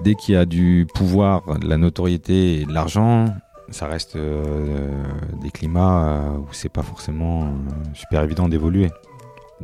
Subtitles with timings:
[0.00, 3.26] Dès qu'il y a du pouvoir, de la notoriété et de l'argent,
[3.70, 5.04] ça reste euh,
[5.42, 7.48] des climats euh, où c'est pas forcément euh,
[7.94, 8.90] super évident d'évoluer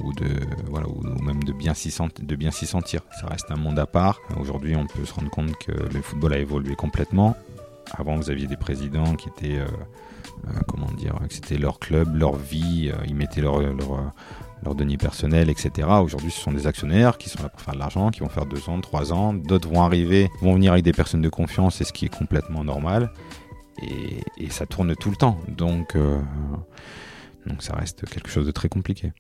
[0.03, 0.27] ou de
[0.69, 3.03] voilà ou, même de bien s'y sentir.
[3.21, 4.21] Ça reste un monde à part.
[4.41, 7.37] Aujourd'hui, on peut se rendre compte que le football a évolué complètement.
[7.93, 9.67] Avant, vous aviez des présidents qui étaient euh,
[10.49, 14.13] euh, comment dire, c'était leur club, leur vie, euh, ils mettaient leur, leur,
[14.63, 15.89] euh, leur denier personnel, etc.
[16.03, 18.47] Aujourd'hui, ce sont des actionnaires qui sont là pour faire de l'argent, qui vont faire
[18.47, 19.35] deux ans, trois ans.
[19.35, 22.65] D'autres vont arriver, vont venir avec des personnes de confiance, et ce qui est complètement
[22.65, 23.11] normal.
[23.83, 25.39] Et, et ça tourne tout le temps.
[25.49, 26.21] Donc, euh,
[27.47, 29.13] donc ça reste quelque chose de très compliqué.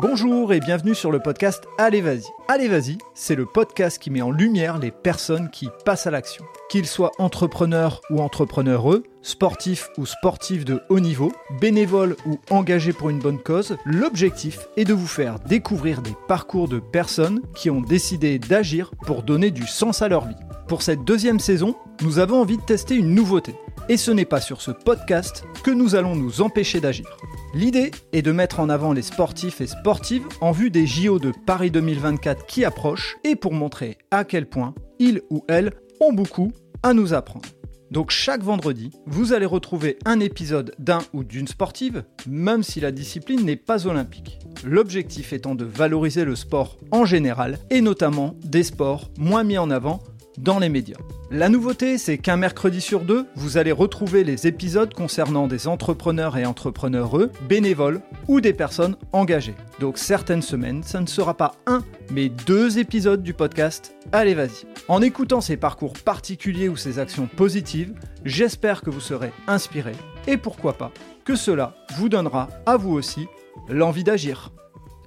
[0.00, 2.22] Bonjour et bienvenue sur le podcast Allez Vas-y.
[2.46, 6.44] Allez Vas-y, c'est le podcast qui met en lumière les personnes qui passent à l'action.
[6.70, 13.10] Qu'ils soient entrepreneurs ou entrepreneureux, sportifs ou sportifs de haut niveau, bénévoles ou engagés pour
[13.10, 17.80] une bonne cause, l'objectif est de vous faire découvrir des parcours de personnes qui ont
[17.80, 20.36] décidé d'agir pour donner du sens à leur vie.
[20.68, 23.56] Pour cette deuxième saison, nous avons envie de tester une nouveauté.
[23.90, 27.16] Et ce n'est pas sur ce podcast que nous allons nous empêcher d'agir.
[27.54, 31.32] L'idée est de mettre en avant les sportifs et sportives en vue des JO de
[31.46, 36.52] Paris 2024 qui approchent et pour montrer à quel point ils ou elles ont beaucoup
[36.82, 37.48] à nous apprendre.
[37.90, 42.92] Donc chaque vendredi, vous allez retrouver un épisode d'un ou d'une sportive, même si la
[42.92, 44.38] discipline n'est pas olympique.
[44.64, 49.70] L'objectif étant de valoriser le sport en général et notamment des sports moins mis en
[49.70, 50.00] avant
[50.42, 50.96] dans les médias.
[51.30, 56.36] La nouveauté, c'est qu'un mercredi sur deux, vous allez retrouver les épisodes concernant des entrepreneurs
[56.36, 59.54] et entrepreneureux, bénévoles ou des personnes engagées.
[59.80, 64.64] Donc certaines semaines, ça ne sera pas un, mais deux épisodes du podcast Allez vas-y.
[64.88, 67.92] En écoutant ces parcours particuliers ou ces actions positives,
[68.24, 69.92] j'espère que vous serez inspiré
[70.26, 70.92] et pourquoi pas
[71.24, 73.26] que cela vous donnera à vous aussi
[73.68, 74.50] l'envie d'agir.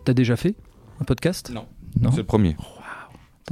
[0.05, 0.55] T'as déjà fait
[0.99, 1.49] un podcast?
[1.51, 1.65] Non.
[1.99, 2.11] Non?
[2.11, 2.55] C'est le premier.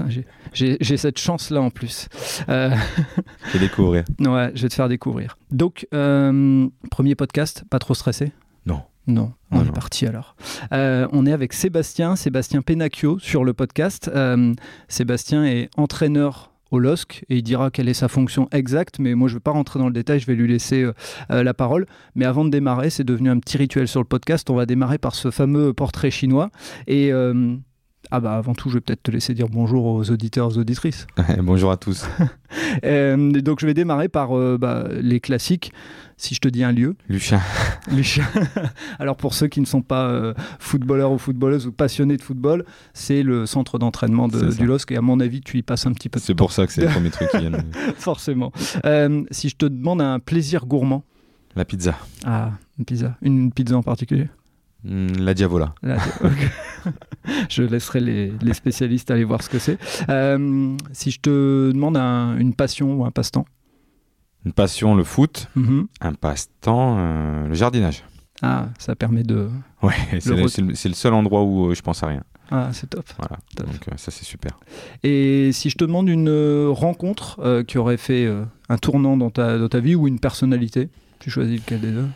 [0.07, 2.07] Putain, j'ai- cette chance-là en plus.
[2.49, 2.71] Euh,
[3.47, 4.03] Je vais découvrir.
[4.19, 5.37] ouais, je vais te faire découvrir.
[5.51, 8.31] Donc, euh, premier podcast, pas trop stressé
[8.65, 8.81] Non.
[9.07, 9.71] Non, on est non.
[9.71, 10.35] parti alors.
[10.71, 14.09] Euh, on est avec Sébastien, Sébastien Penacchio sur le podcast.
[14.13, 14.53] Euh,
[14.87, 19.27] Sébastien est entraîneur au LOSC et il dira quelle est sa fonction exacte, mais moi
[19.27, 20.93] je ne vais pas rentrer dans le détail, je vais lui laisser euh,
[21.31, 21.87] euh, la parole.
[22.13, 24.99] Mais avant de démarrer, c'est devenu un petit rituel sur le podcast, on va démarrer
[24.99, 26.51] par ce fameux portrait chinois.
[26.85, 27.55] Et euh,
[28.11, 31.05] ah bah avant tout, je vais peut-être te laisser dire bonjour aux auditeurs, aux auditrices.
[31.39, 32.05] Bonjour à tous.
[32.83, 35.71] Euh, donc je vais démarrer par euh, bah, les classiques.
[36.17, 37.39] Si je te dis un lieu, Lucien.
[37.91, 38.25] Lucien.
[38.99, 42.65] Alors pour ceux qui ne sont pas euh, footballeurs ou footballeuses ou passionnés de football,
[42.93, 45.93] c'est le centre d'entraînement de- du LOSC et à mon avis tu y passes un
[45.93, 47.51] petit peu de C'est pour ça que c'est le premier truc qui vient.
[47.51, 47.63] temps,
[47.97, 48.51] forcément.
[49.31, 51.03] Si je te demande un plaisir gourmand,
[51.55, 51.95] La pizza.
[52.25, 54.27] ah, une pizza, une pizza en particulier
[54.83, 55.75] Hmm, La Diavola.
[56.23, 56.51] Ok.
[57.49, 59.77] Je laisserai les, les spécialistes aller voir ce que c'est.
[60.09, 63.45] Euh, si je te demande un- une passion ou un passe-temps
[64.45, 65.47] Une passion, le foot.
[65.55, 65.87] Mhm.
[66.01, 68.03] Un passe-temps, euh, le jardinage.
[68.41, 69.49] Ah, ça permet de...
[69.83, 72.23] Ouais, c'est Le seul endroit où euh, je pense à rien.
[72.51, 73.05] Ah, c'est top.
[73.17, 73.37] Voilà.
[73.55, 73.67] Top.
[73.67, 74.57] Donc euh, ça c'est super.
[75.03, 78.27] Et si je te demande une rencontre qui aurait fait
[78.69, 82.07] un tournant dans ta, dans ta vie ou une personnalité, tu choisis lequel des deux?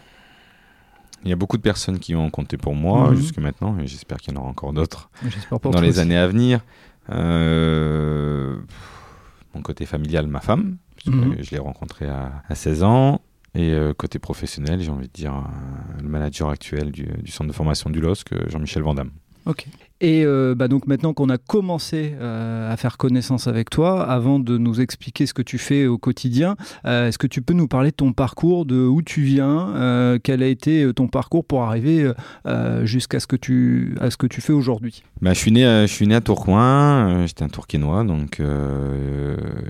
[1.24, 3.16] Il y a beaucoup de personnes qui ont compté pour moi Mhm.
[3.18, 5.10] jusque maintenant et j'espère qu'il y en aura encore d'autres
[5.62, 6.00] dans les aussi.
[6.00, 6.60] années à venir.
[7.10, 8.56] Euh,
[9.56, 11.36] mon côté familial, ma femme, Mhm.
[11.42, 13.22] je l'ai rencontrée à, à 16 ans.
[13.56, 17.48] Et euh, côté professionnel, j'ai envie de dire euh, le manager actuel du, du centre
[17.50, 19.12] de formation du LOSC, Jean-Michel Vandamme.
[19.46, 19.68] Ok.
[20.06, 24.38] Et euh, bah donc maintenant qu'on a commencé euh, à faire connaissance avec toi, avant
[24.38, 27.70] de nous expliquer ce que tu fais au quotidien, euh, est-ce que tu peux nous
[27.70, 32.12] parler de ton parcours, de où tu viens, quel a été ton parcours pour arriver
[32.84, 35.04] jusqu'à ce que tu à ce que tu fais aujourd'hui?
[35.22, 38.42] Bah, je, suis né, à- je suis né à Tourcoing, j'étais un Tourquenois, donc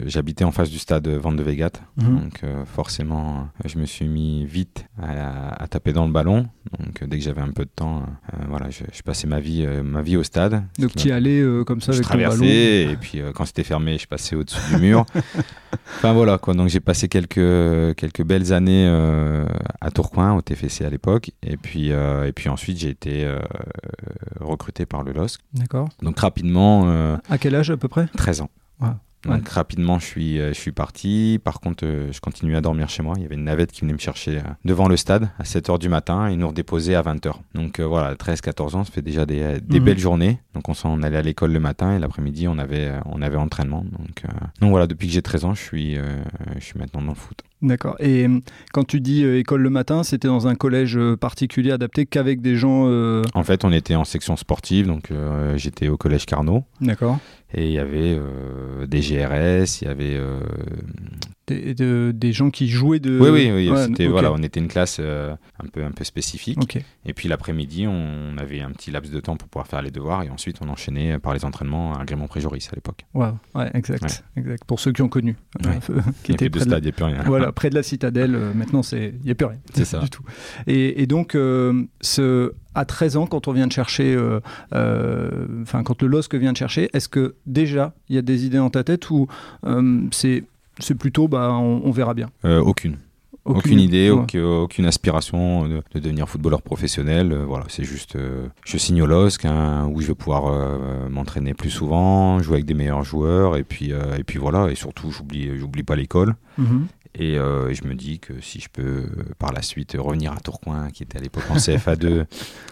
[0.08, 1.74] j'habitais en face du stade Van de Vegat.
[1.98, 6.48] Donc euh, forcément, je me suis mis vite à, à taper dans le ballon.
[6.80, 8.04] Donc dès que j'avais un peu de temps,
[8.50, 10.64] voilà, je, je passais ma vie, ma vie au stade.
[10.80, 12.30] Donc tu y allais euh, comme ça je avec ton ballon.
[12.30, 15.06] traversais et puis euh, quand c'était fermé, je passais au-dessus du mur.
[15.98, 16.54] enfin voilà quoi.
[16.54, 19.46] Donc j'ai passé quelques quelques belles années euh,
[19.82, 23.28] à Tourcoing au TFC à l'époque et puis euh, et puis ensuite j'ai été
[24.40, 25.40] recruté par le LOSC.
[25.54, 25.90] D'accord.
[26.02, 28.08] Donc rapidement À quel âge à peu près?
[28.18, 28.50] 13 ans.
[28.82, 28.90] Ouais.
[29.26, 29.40] Donc Ouais.
[29.52, 31.40] rapidement, je suis, euh, je suis parti.
[31.44, 33.14] Par contre, euh, je continuais à dormir chez moi.
[33.18, 35.80] Il y avait une navette qui venait me chercher euh, devant le stade à 7h
[35.80, 37.32] du matin et nous redéposer à 20h.
[37.56, 39.86] Donc euh, voilà, 13-14 ans, ça fait déjà des, des Mhm.
[39.86, 40.40] belles journées.
[40.54, 43.86] Donc on, s'en allait à l'école le matin et l'après-midi, on avait, on avait entraînement.
[43.98, 44.28] Donc, euh,
[44.60, 46.04] donc voilà, depuis que j'ai 13 ans, je suis, euh,
[46.60, 47.40] je suis maintenant dans le foot.
[47.62, 47.96] D'accord.
[48.02, 48.28] Et
[48.74, 52.58] quand tu dis euh, école le matin, c'était dans un collège particulier adapté qu'avec des
[52.58, 52.88] gens.
[52.90, 56.66] euh, En fait, on était en section sportive, donc euh, j'étais au collège Carnot.
[56.82, 57.20] D'accord.
[57.54, 60.20] Et il y avait euh, des GRS, il y avait.
[61.48, 63.20] Des, de- des gens qui jouaient de.
[63.20, 63.70] Oui, oui, oui.
[63.70, 66.78] Ouais, voilà, on était une classe euh, un, peu, un peu spécifique.
[67.06, 70.24] Et puis l'après-midi, on avait un petit laps de temps pour pouvoir faire les devoirs.
[70.24, 73.06] Et ensuite, on enchaînait par les entraînements à Grémont-Préjoris à l'époque.
[73.14, 73.28] Ouais,
[73.74, 74.64] exact, exact.
[74.66, 75.36] Pour ceux qui ont connu,
[75.66, 75.80] Ouais.
[75.90, 77.24] euh, qui Il n'y étaient a plus de stade, il n'y a plus rien.
[77.26, 78.36] voilà, près de la citadelle.
[78.36, 79.60] euh, maintenant, il y a plus rien.
[79.74, 80.00] C'est ça.
[80.04, 80.24] du tout.
[80.66, 84.40] Et, et donc, euh, ce, à 13 ans, quand on vient de chercher, euh,
[84.74, 88.46] euh, enfin, quand le LOSC vient de chercher, est-ce que déjà il y a des
[88.46, 89.28] idées dans ta tête ou
[89.66, 90.44] euh, c'est,
[90.84, 92.30] c'est plutôt, bah, on, on verra bien.
[92.46, 92.98] Euh, aucune.
[93.46, 97.34] Aucune, idée, aucune, aucune aspiration de, de devenir footballeur professionnel.
[97.34, 101.10] Euh, voilà, c'est juste, euh, je signe au LOSC hein, où je vais pouvoir euh,
[101.10, 104.72] m'entraîner plus souvent, jouer avec des meilleurs joueurs, et puis, euh, et puis voilà.
[104.72, 106.36] Et surtout, j'oublie, j'oublie pas l'école.
[106.58, 106.88] Mhm.
[107.16, 109.08] Et euh, je me dis que si je peux euh,
[109.38, 112.26] par la suite revenir à Tourcoing, qui était à l'époque en CFA2,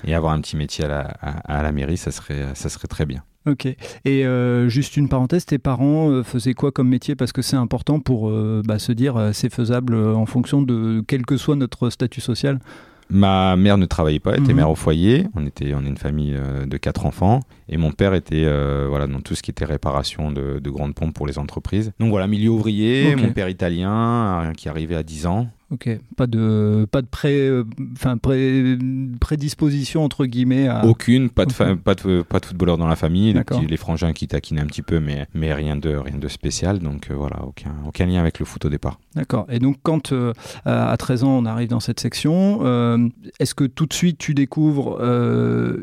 [0.05, 2.87] et avoir un petit métier à la, à, à la mairie, ça serait, ça serait
[2.87, 3.23] très bien.
[3.47, 3.65] Ok.
[3.65, 3.77] Et
[4.25, 7.15] euh, juste une parenthèse, tes parents euh, faisaient quoi comme métier?
[7.15, 11.25] Parce que c'est important pour euh, bah, se dire c'est faisable en fonction de quel
[11.25, 12.59] que soit notre statut social.
[13.13, 14.55] Ma mère ne travaillait pas, elle était Mhm.
[14.57, 15.27] mère au foyer.
[15.35, 16.33] On était, on est une famille
[16.65, 17.41] de quatre enfants.
[17.67, 20.95] Et mon père était euh, voilà, dans tout ce qui était réparation de, de grandes
[20.95, 21.91] pompes pour les entreprises.
[21.99, 25.49] Donc voilà, milieu ouvrier, mon père italien, qui arrivait à 10 ans.
[25.71, 25.89] Ok.
[26.17, 27.49] Pas de, pas de pré,
[27.93, 28.77] enfin, pré-
[29.21, 30.85] prédisposition entre guillemets à.
[30.85, 33.27] Aucune, pas de, pas, de, pas de footballeur dans la famille.
[33.27, 33.59] Les, D'accord.
[33.59, 36.79] petits- les frangins qui taquinaient un petit peu, mais, mais rien, de, rien de spécial.
[36.79, 38.99] Donc euh, voilà, aucun, aucun lien avec le foot au départ.
[39.15, 39.45] D'accord.
[39.49, 40.33] Et donc, quand euh,
[40.65, 43.07] à 13 ans, on arrive dans cette section, euh,
[43.39, 44.99] est-ce que tout de suite tu découvres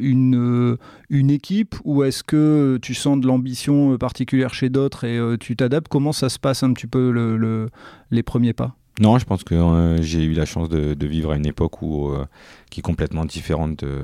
[0.01, 0.77] une,
[1.11, 5.89] une équipe ou est-ce que tu sens de l'ambition particulière chez d'autres et tu t'adaptes?
[5.89, 7.69] Comment ça se passe un petit peu le, le-
[8.11, 8.75] les premiers pas?
[9.01, 11.83] Non, je pense que euh, j'ai eu la chance de, de vivre à une époque
[11.83, 12.25] où, euh,
[12.71, 14.01] qui est complètement différente de,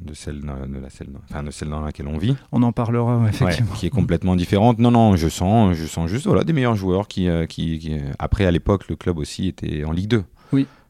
[0.00, 2.36] de, celle, dans- de, la, celle, dans, enfin, de celle dans laquelle on vit.
[2.52, 3.72] On en parlera, ouais, Ouais, effectivement.
[3.74, 4.78] qui est complètement différente.
[4.78, 7.96] Non, non, je sens, je sens juste voilà, des meilleurs joueurs qui, euh, qui, qui-
[8.18, 10.24] Après, à l'époque, le club aussi était en Ligue 2.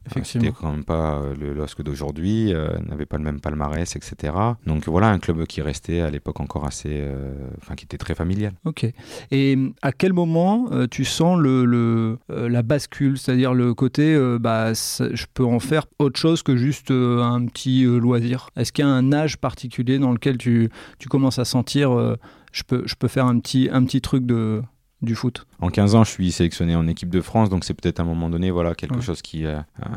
[0.07, 0.47] Effectivement.
[0.47, 4.35] C'était quand même pas euh, le LOSC d'aujourd'hui, euh, n'avait pas le même palmarès, etc.
[4.67, 6.89] Donc voilà, un club qui restait à l'époque encore assez.
[6.91, 8.53] euh, Enfin, qui était très familial.
[8.65, 8.87] Ok.
[9.31, 14.73] Et à quel moment euh, tu sens le, le, la bascule, c'est-à-dire le côté, bah,
[14.73, 18.91] je peux en faire autre chose que juste un petit loisir Est-ce qu'il y a
[18.91, 22.17] un âge particulier dans lequel tu, tu commences à sentir,
[22.53, 24.63] je, peux, je peux faire un petit, un petit truc de,
[25.03, 28.01] du foot En 15 ans, je suis sélectionné en équipe de France, donc c'est peut-être
[28.01, 29.03] à un moment donné voilà, quelque Ouais.
[29.03, 29.89] chose qui, euh, euh,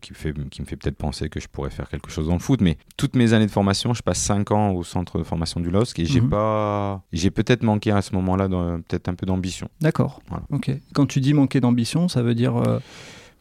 [0.00, 2.34] qui, me fait, qui me fait peut-être penser que je pourrais faire quelque chose dans
[2.34, 2.60] le foot.
[2.60, 5.70] Mais toutes mes années de formation, je passe 5 ans au centre de formation du
[5.70, 6.28] LOSC et j'ai Mhm.
[6.30, 9.68] pas, j'ai peut-être manqué à ce moment-là peut-être un peu d'ambition.
[9.80, 10.20] D'accord.
[10.28, 10.44] Voilà.
[10.50, 10.70] Ok.
[10.92, 12.56] Quand tu dis manquer d'ambition, ça veut dire.
[12.56, 12.78] euh,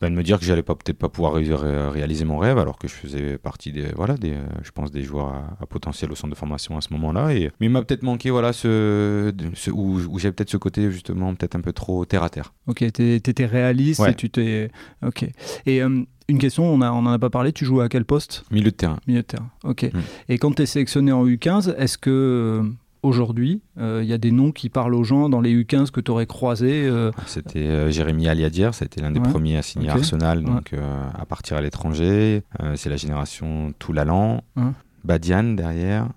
[0.02, 2.58] Ben, de me dire que j'allais pas peut-être pas pouvoir ré- ré- réaliser mon rêve
[2.58, 5.66] alors que je faisais partie des voilà des euh, je pense des joueurs à, à
[5.68, 8.52] potentiel au centre de formation à ce moment-là et mais il m'a peut-être manqué voilà
[8.52, 9.32] ce,
[9.72, 12.54] où, où j'avais peut-être ce côté justement peut-être un peu trop terre à terre.
[12.68, 14.12] Ok, t'es- t'étais réaliste Ouais.
[14.12, 14.72] et tu t'es.
[15.06, 15.26] Ok.
[15.66, 18.06] Et euh, une question, on, a, on en a pas parlé, tu joues à quel
[18.06, 18.44] poste?
[18.52, 18.98] Milieu de terrain.
[19.08, 19.50] Milieu de terrain.
[19.66, 19.84] Ok.
[19.94, 20.00] Mm.
[20.30, 22.64] Et quand tu es sélectionné en U15, est-ce que euh,
[23.04, 26.12] aujourd'hui, il y a des noms qui parlent aux gens dans les U15 que tu
[26.12, 29.30] aurais croisés euh, C'était euh, Jérémy Aliadière, ça a été l'un des Ouais.
[29.30, 32.44] premiers à signer Arsenal, donc euh, à partir à l'étranger.
[32.62, 34.64] Euh, c'est la génération Toulalan, Ouais.
[35.04, 36.08] Badiane derrière.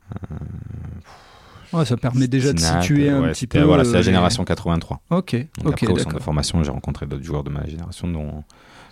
[1.73, 3.61] ouais, Ça permet déjà de situer un ouais, petit peu.
[3.63, 5.01] Voilà, c'est euh, la génération 83.
[5.11, 8.09] Ok, Donc ok, après, au centre de formation, j'ai rencontré d'autres joueurs de ma génération,
[8.09, 8.45] dont,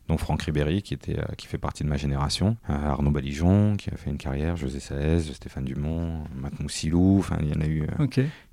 [0.09, 3.77] dont Franck Ribéry, qui, était, euh, qui fait partie de ma génération, euh, Arnaud Balijon,
[3.77, 7.61] qui a fait une carrière, José Saez, Stéphane Dumont, Matt Moussilou, enfin, il y en
[7.61, 8.07] a eu, euh,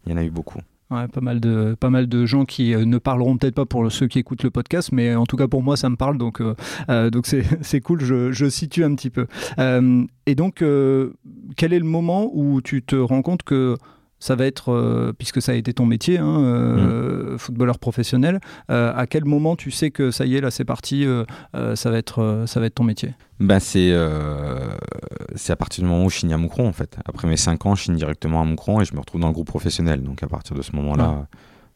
[0.05, 0.59] il y en a eu beaucoup.
[0.91, 4.07] Ouais, pas mal de pas mal de gens qui ne parleront peut-être pas pour ceux
[4.07, 7.09] qui écoutent le podcast, mais en tout cas pour moi ça me parle donc euh,
[7.11, 8.01] donc c'est c'est cool.
[8.01, 9.27] Je, je situe un petit peu.
[9.59, 11.13] Euh, et donc euh,
[11.57, 13.77] quel est le moment où tu te rends compte que
[14.19, 18.93] ça va être, euh, puisque ça a été ton métier, hein, euh, footballeur professionnel, euh,
[18.95, 21.05] à quel moment tu sais que ça y est, là c'est parti,
[21.53, 23.13] ça, va être, ça va être ton métier?
[23.39, 23.95] Ben, c'est
[25.35, 26.97] c'est à partir du moment où je signe à Moucron, en fait.
[27.05, 29.33] Après mes 5 ans, je signe directement à Moucron et je me retrouve dans le
[29.33, 30.03] groupe professionnel.
[30.03, 31.27] Donc à partir de ce moment-là,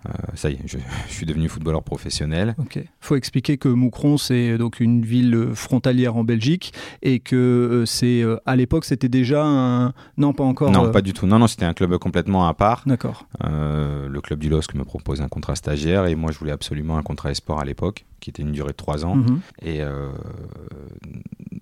[0.08, 2.56] euh, ça y est, je, je suis devenu footballeur professionnel.
[2.58, 2.80] Ok.
[3.00, 8.22] faut expliquer que Moucron, c'est donc une ville frontalière en Belgique et que euh, c'est
[8.22, 9.94] euh, à l'époque, c'était déjà un.
[10.18, 10.72] Non, pas encore.
[10.72, 11.26] non, euh, pas du tout.
[11.28, 12.84] Non, non, c'était un club complètement à part.
[12.86, 13.28] D'accord.
[13.44, 16.98] Euh, le club du LOSC me propose un contrat stagiaire et moi je voulais absolument
[16.98, 19.16] un contrat esport à l'époque qui était une durée de 3 ans.
[19.16, 19.42] Mhm.
[19.64, 20.10] Et euh,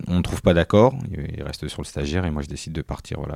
[0.07, 2.73] on ne trouve pas d'accord, il il reste sur le stagiaire et moi je décide
[2.73, 3.35] de partir voilà,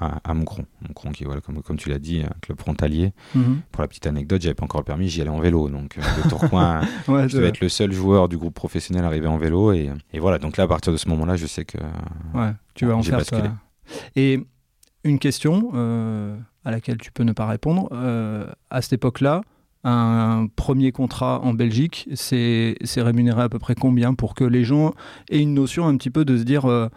[0.00, 0.64] à, à Moucron.
[0.88, 3.12] Moucron qui voilà, comme, comme tu l'as dit, un club frontalier.
[3.34, 3.60] Mhm.
[3.70, 5.68] Pour la petite anecdote, j'avais pas encore le permis, j'y allais en vélo.
[5.68, 9.26] Donc, euh, le Tourcoing, Ouais, je devais être le seul joueur du groupe professionnel arrivé
[9.26, 9.72] en vélo.
[9.72, 11.78] Et, et voilà, donc là, à partir de ce moment-là, je sais que.
[12.34, 13.48] ouais, tu vas en faire basculé.
[14.16, 14.40] Et
[15.04, 17.88] une question euh, à laquelle tu peux ne pas répondre.
[17.92, 19.42] euh, à cette époque-là,
[19.86, 24.94] un premier contrat en Belgique, c'est rémunéré à peu près combien pour que les gens
[25.30, 26.88] aient une notion un petit peu de se dire, euh,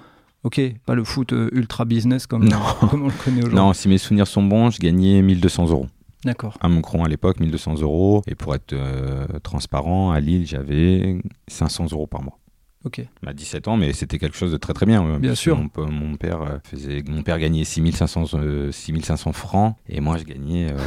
[0.43, 2.57] ok, pas le foot ultra business comme, Non.
[2.89, 3.57] comme on le connaît aujourd'hui.
[3.57, 5.87] Non, si mes souvenirs sont bons, je gagnais 1200 euros.
[6.27, 6.57] D'accord.
[6.59, 8.21] À Moncron à l'époque, 1200 euros.
[8.27, 11.17] Et pour être euh, transparent, à Lille, j'avais
[11.47, 12.37] 500 euros par mois.
[12.85, 13.01] Ok.
[13.25, 15.03] À 17 ans, mais c'était quelque chose de très très bien.
[15.05, 15.57] euh, Bien sûr.
[15.77, 20.67] Mon, père euh, faisait, mon père gagnait 6500, euh, 6500 francs et moi je gagnais
[20.71, 20.77] euh,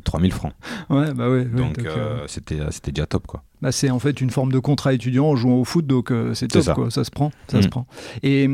[0.04, 0.52] 3000 francs.
[0.90, 1.44] Ouais, bah ouais.
[1.44, 3.42] donc euh, euh, c'était déjà top quoi.
[3.60, 6.34] bah, c'est en fait une forme de contrat étudiant en jouant au foot, donc euh,
[6.34, 6.74] c'est top, ça.
[6.74, 6.90] quoi.
[6.90, 7.70] Ça se prend, ça se Mm.
[7.70, 7.86] prend.
[8.22, 8.48] Et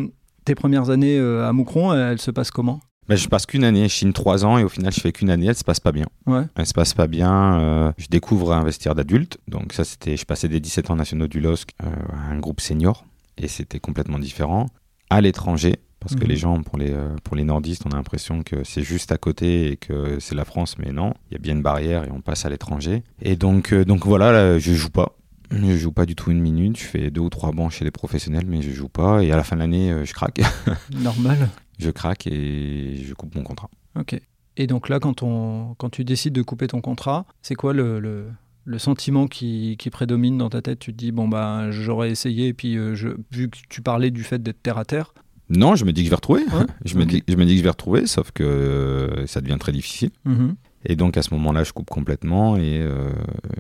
[0.45, 2.81] tes premières années euh, à Moucron, elles se passent comment?
[3.09, 5.29] Ben, je passe qu'une année, je chine 3 ans et au final je fais qu'une
[5.31, 6.07] année, elle se passe pas bien.
[6.27, 6.43] Ouais.
[6.57, 7.61] Elle se passe pas bien.
[7.61, 9.39] euh, je découvre un vestiaire d'adultes.
[9.49, 12.61] Donc ça, c'était, je passais des 17 ans nationaux du LOSC euh, à un groupe
[12.61, 13.05] senior.
[13.37, 14.67] Et c'était complètement différent.
[15.11, 16.29] À l'étranger, parce que Mhm.
[16.31, 19.19] les gens, pour les, euh, pour les nordistes, on a l'impression que c'est juste à
[19.19, 20.77] côté et que c'est la France.
[20.79, 23.03] Mais non, il y a bien une barrière et on passe à l'étranger.
[23.21, 25.17] Et donc, euh, donc voilà, là, je joue pas.
[25.51, 26.79] Je joue pas du tout une minute.
[26.79, 29.23] Je fais deux ou trois bancs chez les professionnels, mais je joue pas.
[29.23, 30.41] Et à la fin de l'année, euh, je craque.
[31.03, 31.49] Normal.
[31.79, 33.71] je craque et je coupe mon contrat.
[33.99, 34.21] Ok.
[34.57, 37.99] Et donc là, quand, on, quand tu décides de couper ton contrat, c'est quoi le,
[37.99, 38.27] le,
[38.65, 40.79] le sentiment qui, qui prédomine dans ta tête?
[40.79, 44.11] Tu te dis, bon, bah, j'aurais essayé, et puis euh, je, vu que tu parlais
[44.13, 45.13] du fait d'être terre à terre,
[45.51, 46.43] Non, je me dis que je vais retrouver.
[46.45, 49.41] Ouais, je, me dis, je me dis que je vais retrouver, sauf que euh, ça
[49.41, 50.11] devient très difficile.
[50.25, 50.55] Mhm.
[50.85, 53.11] Et donc à ce moment-là, je coupe complètement et euh,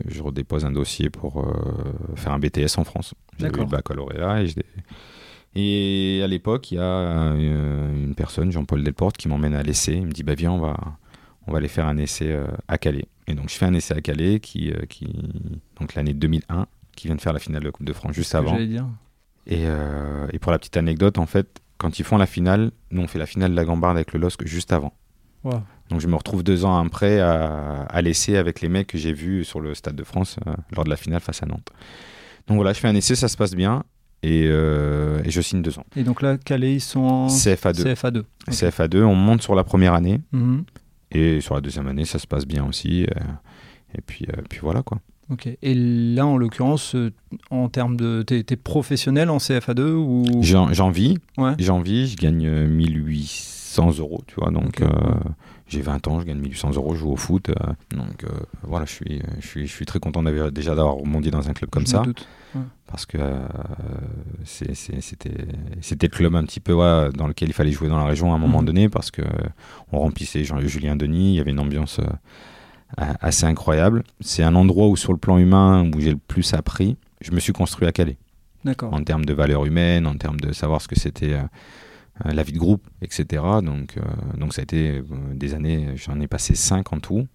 [0.06, 1.52] je redépose un dossier pour euh,
[2.16, 3.14] faire un BTS en France.
[3.38, 4.54] J'ai eu le baccalauréat et je
[5.54, 9.94] Et à l'époque, il y a euh, une personne, Jean-Paul Delporte, qui m'emmène à l'essai.
[9.94, 10.76] Il me dit bah viens, on va,
[11.46, 13.06] on va aller faire un essai euh, à Calais.
[13.26, 15.06] Et donc je fais un essai à Calais, qui, qui
[15.80, 18.34] donc l'année 2001, qui vient de faire la finale de la Coupe de France juste
[18.34, 18.56] avant.
[18.60, 18.86] dire.
[19.46, 23.02] Et, euh, et pour la petite anecdote, en fait, quand ils font la finale, nous
[23.02, 24.92] on fait la finale de la Gambarde avec le LOSC juste avant.
[25.42, 25.62] Wow.
[25.90, 29.12] Donc je me retrouve deux ans après à, à l'essai avec les mecs que j'ai
[29.12, 31.68] vus sur le Stade de France euh, lors de la finale face à Nantes.
[32.46, 33.84] Donc voilà, je fais un essai, ça se passe bien.
[34.22, 35.84] Et, euh, et je signe deux ans.
[35.96, 37.94] Et donc là, Calais, ils sont en CFA2.
[37.94, 38.22] CFA2.
[38.50, 40.20] CFA2, on monte sur la première année.
[40.32, 40.64] Mhm.
[41.12, 43.04] Et sur la deuxième année, ça se passe bien aussi.
[43.04, 43.20] Euh,
[43.94, 44.98] et puis, puis voilà quoi.
[45.30, 45.48] Ok.
[45.62, 47.12] Et là, en l'occurrence, euh,
[47.50, 48.22] en termes de.
[48.22, 50.24] T'es es professionnel en CFA2 ou...
[50.42, 51.18] J'en vis.
[51.58, 52.08] J'en vis.
[52.08, 53.54] Je gagne 1800.
[53.74, 54.50] 100 euros, tu vois.
[54.50, 54.88] Donc, euh,
[55.66, 57.48] j'ai 20 ans, je gagne 1800 euros, je joue au foot.
[57.50, 57.54] Euh,
[57.96, 58.28] donc, euh,
[58.62, 61.70] voilà, je suis, je, suis, je suis très content déjà d'avoir rebondi dans un club
[61.70, 62.02] comme je ça.
[62.02, 62.60] Ouais.
[62.86, 63.18] Parce que
[64.44, 65.34] c'était,
[66.02, 66.74] le club un petit peu
[67.14, 70.44] dans lequel il fallait jouer dans la région à un moment donné, parce qu'on remplissait
[70.44, 72.00] Jean- Julien Denis, il y avait une ambiance
[72.96, 74.04] assez incroyable.
[74.20, 76.96] C'est un endroit où, sur le plan humain, où j'ai le plus appris.
[77.20, 78.18] Je me suis construit à Calais.
[78.92, 81.34] En termes de valeurs humaines, en termes de savoir ce que c'était
[82.24, 83.42] la vie de groupe, etc.
[83.62, 84.02] Donc, euh,
[84.38, 85.02] donc ça a été euh,
[85.34, 87.26] des années, j'en ai passé cinq en tout.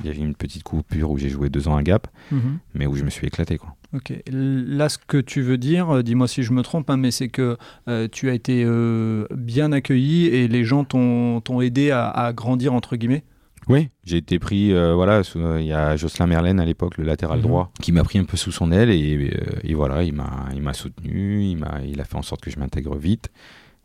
[0.00, 2.58] Il y avait une petite coupure où j'ai joué deux ans à Gap, Mhm.
[2.74, 3.58] mais où je me suis éclaté.
[3.58, 3.76] Quoi.
[3.94, 4.12] Ok.
[4.26, 7.28] Là, ce que tu veux dire, euh, dis-moi si je me trompe, hein, mais c'est
[7.28, 7.56] que
[7.88, 12.32] euh, tu as été euh, bien accueilli et les gens t'ont t'ont aidé à, à
[12.32, 13.22] grandir, entre guillemets?
[13.68, 17.04] Oui, j'ai été pris, euh, voilà, euh, il y a Jocelyn Merlène à l'époque, le
[17.04, 17.44] latéral Mhm.
[17.44, 20.48] droit, qui m'a pris un peu sous son aile et, euh, et voilà, il m'a,
[20.54, 23.30] il m'a soutenu, il m'a, il a fait en sorte que je m'intègre vite.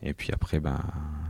[0.04, 0.80] Et puis après, ben,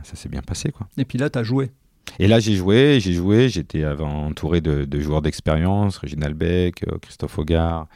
[0.02, 0.86] ça s'est bien passé, quoi.
[0.96, 1.70] Et puis là, tu as joué.
[2.18, 6.98] Et là, j'ai joué, j'ai joué, j'étais entouré de, de joueurs d'expérience, Reginald Beck, euh,
[7.00, 7.86] Christophe Hogard,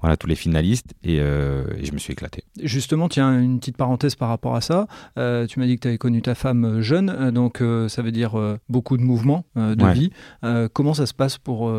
[0.00, 2.44] voilà, tous les finalistes, et, euh, et je me suis éclaté.
[2.62, 4.86] Justement, tiens, une petite parenthèse par rapport à ça.
[5.18, 8.12] Euh, tu m'as dit que tu avais connu ta femme jeune, donc euh, ça veut
[8.12, 8.34] dire
[8.68, 9.92] beaucoup de mouvements de Ouais.
[9.92, 10.10] vie.
[10.72, 11.72] Comment ça se passe pour...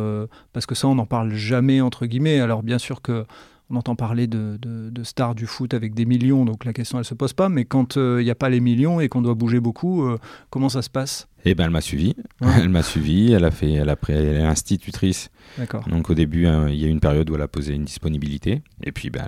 [0.51, 2.39] parce que ça, on n'en parle jamais, entre guillemets.
[2.41, 3.25] Alors bien sûr que...
[3.71, 6.97] On entend parler de, de- de stars du foot avec des millions, donc la question
[6.97, 7.49] elle se pose pas.
[7.49, 10.17] Mais quand euh, il n'y a pas les millions et qu'on doit bouger beaucoup, euh,
[10.49, 11.27] comment ça se passe?
[11.45, 12.49] Et ben, elle m'a suivi, Ouais.
[12.57, 15.87] elle m'a suivi, elle a fait, elle a pris, elle est institutrice D'accord.
[15.87, 17.85] Donc au début, hein, il y a eu une période où elle a posé une
[17.85, 18.61] disponibilité.
[18.83, 19.27] Et puis ben,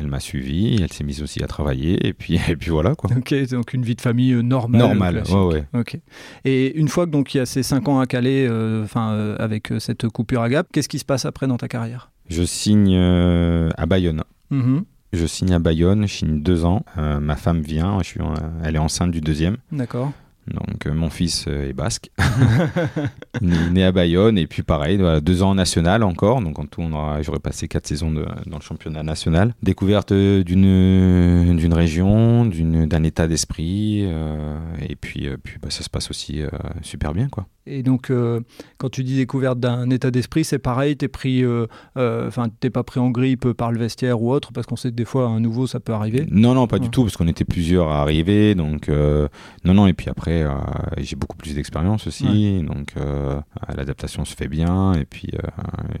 [0.00, 2.06] elle, m'a suivi, elle s'est mise aussi à travailler.
[2.06, 3.10] Et puis, et puis voilà quoi.
[3.16, 4.80] Ok, donc une vie de famille euh, normale.
[4.80, 5.34] Normal, classique.
[5.36, 5.64] ouais, ouais.
[5.80, 5.98] Ok.
[6.46, 8.48] Et une fois que donc il y a ces 5 ans à Calais,
[8.82, 12.10] enfin euh, avec cette coupure à Gap, qu'est-ce qui se passe après dans ta carrière?
[12.28, 14.22] Je signe euh, à Bayonne.
[14.50, 14.84] Mhm.
[15.12, 16.84] Je signe à Bayonne, je signe deux ans.
[16.98, 19.56] Euh, ma femme vient, je suis en- elle est enceinte du deuxième.
[19.72, 20.12] D'accord.
[20.48, 22.10] Donc mon fils est basque,
[23.40, 26.40] né, à Bayonne, et puis pareil, deux ans en national encore.
[26.40, 26.82] Donc en tout,
[27.22, 29.54] j'aurais passé quatre saisons dans le championnat national.
[29.62, 36.42] Découverte d'une d'une région, d'un état d'esprit, et puis, puis bah, ça se passe aussi
[36.82, 37.28] super bien.
[37.28, 37.46] quoi.
[37.66, 38.40] Et donc, euh,
[38.78, 42.70] quand tu dis découverte d'un état d'esprit, c'est pareil, t'es pris, euh, euh, enfin, t'es
[42.70, 45.26] pas pris en grippe par le vestiaire ou autre, parce qu'on sait que des fois,
[45.26, 46.26] un nouveau, ça peut arriver.
[46.30, 49.86] Non, non, pas du tout, parce qu'on était plusieurs à arriver, donc non, non.
[49.86, 50.44] Et puis après,
[50.98, 52.94] j'ai beaucoup plus d'expérience aussi, donc
[53.76, 55.30] l'adaptation se fait bien, et puis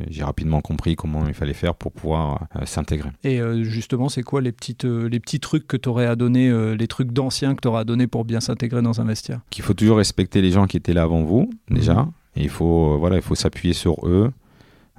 [0.08, 3.10] j'ai rapidement compris comment il fallait faire pour pouvoir s'intégrer.
[3.24, 7.12] Et justement, c'est quoi les petites, les petits trucs que t'aurais à donner, les trucs
[7.12, 9.40] d'anciens que t'aurais à donner pour bien s'intégrer dans un vestiaire?
[9.50, 11.94] Qu'il faut toujours respecter les gens qui étaient là avant vous déjà.
[11.94, 12.12] Mhm.
[12.36, 14.32] Et il faut, euh, voilà, il faut s'appuyer sur eux,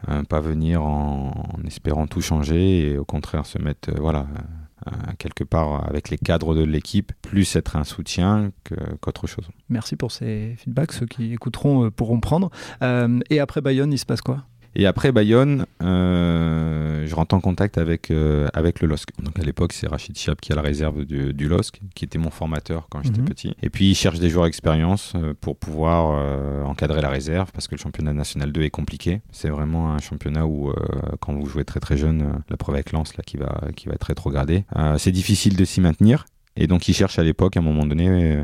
[0.08, 1.32] hein, pas venir en,
[1.66, 4.28] espérant tout changer et au contraire se mettre, euh, voilà,
[4.88, 8.52] euh, quelque part avec les cadres de l'équipe, plus être un soutien
[9.02, 9.48] qu'autre chose.
[9.70, 10.94] Merci pour ces feedbacks.
[10.94, 12.50] Ceux qui écouteront pourront prendre.
[12.82, 14.46] et après Bayonne, il se passe quoi?
[14.80, 19.10] Et après Bayonne, euh, je rentre en contact avec, euh, avec le LOSC.
[19.24, 22.20] Donc à l'époque, c'est Rachid Chiab qui a la réserve du, du LOSC, qui était
[22.20, 23.28] mon formateur quand j'étais mhm.
[23.28, 23.56] petit.
[23.64, 25.88] Et puis, il cherche des joueurs d'expérience euh, pour pouvoir
[26.68, 29.22] encadrer la réserve, parce que le championnat national 2 est compliqué.
[29.32, 30.72] C'est vraiment un championnat où,
[31.20, 33.96] quand vous jouez très très jeune, la preuve avec Lens, là, qui va, qui va
[33.96, 34.66] être rétrogradée,
[34.98, 36.26] c'est difficile de s'y maintenir.
[36.56, 38.44] Et donc, il cherche à l'époque, à un moment donné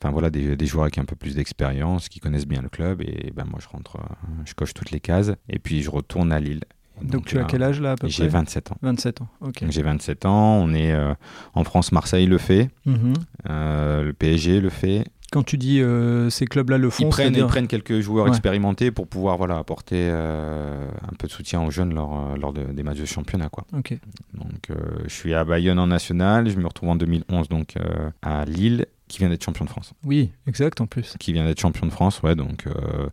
[0.00, 3.02] enfin voilà des, des, joueurs avec un peu plus d'expérience qui connaissent bien le club
[3.02, 6.32] et ben moi je rentre euh, je coche toutes les cases et puis je retourne
[6.32, 6.60] à Lille
[7.02, 8.76] donc, tu as quel âge là à peu J'ai 27 ans.
[8.82, 9.64] 27 ans, ok.
[9.70, 11.14] J'ai 27 ans, on est euh,
[11.54, 13.14] en France, Marseille le fait, mhm.
[13.48, 15.06] euh, le PSG le fait.
[15.32, 15.80] Quand tu dis
[16.28, 20.10] ces clubs-là le font, ils prennent, ils prennent quelques joueurs expérimentés pour pouvoir voilà, apporter
[20.10, 23.48] un peu de soutien aux jeunes lors, lors des matchs de championnat.
[23.48, 23.64] Quoi.
[23.72, 23.96] Ok.
[24.34, 24.76] Donc
[25.06, 27.76] je suis à Bayonne en national, je me retrouve en 2011 donc,
[28.20, 29.92] à Lille qui vient d'être champion de France.
[30.04, 31.16] Oui, exact en plus.
[31.18, 32.36] Qui vient d'être champion de France, ouais.
[32.36, 33.08] Donc, euh,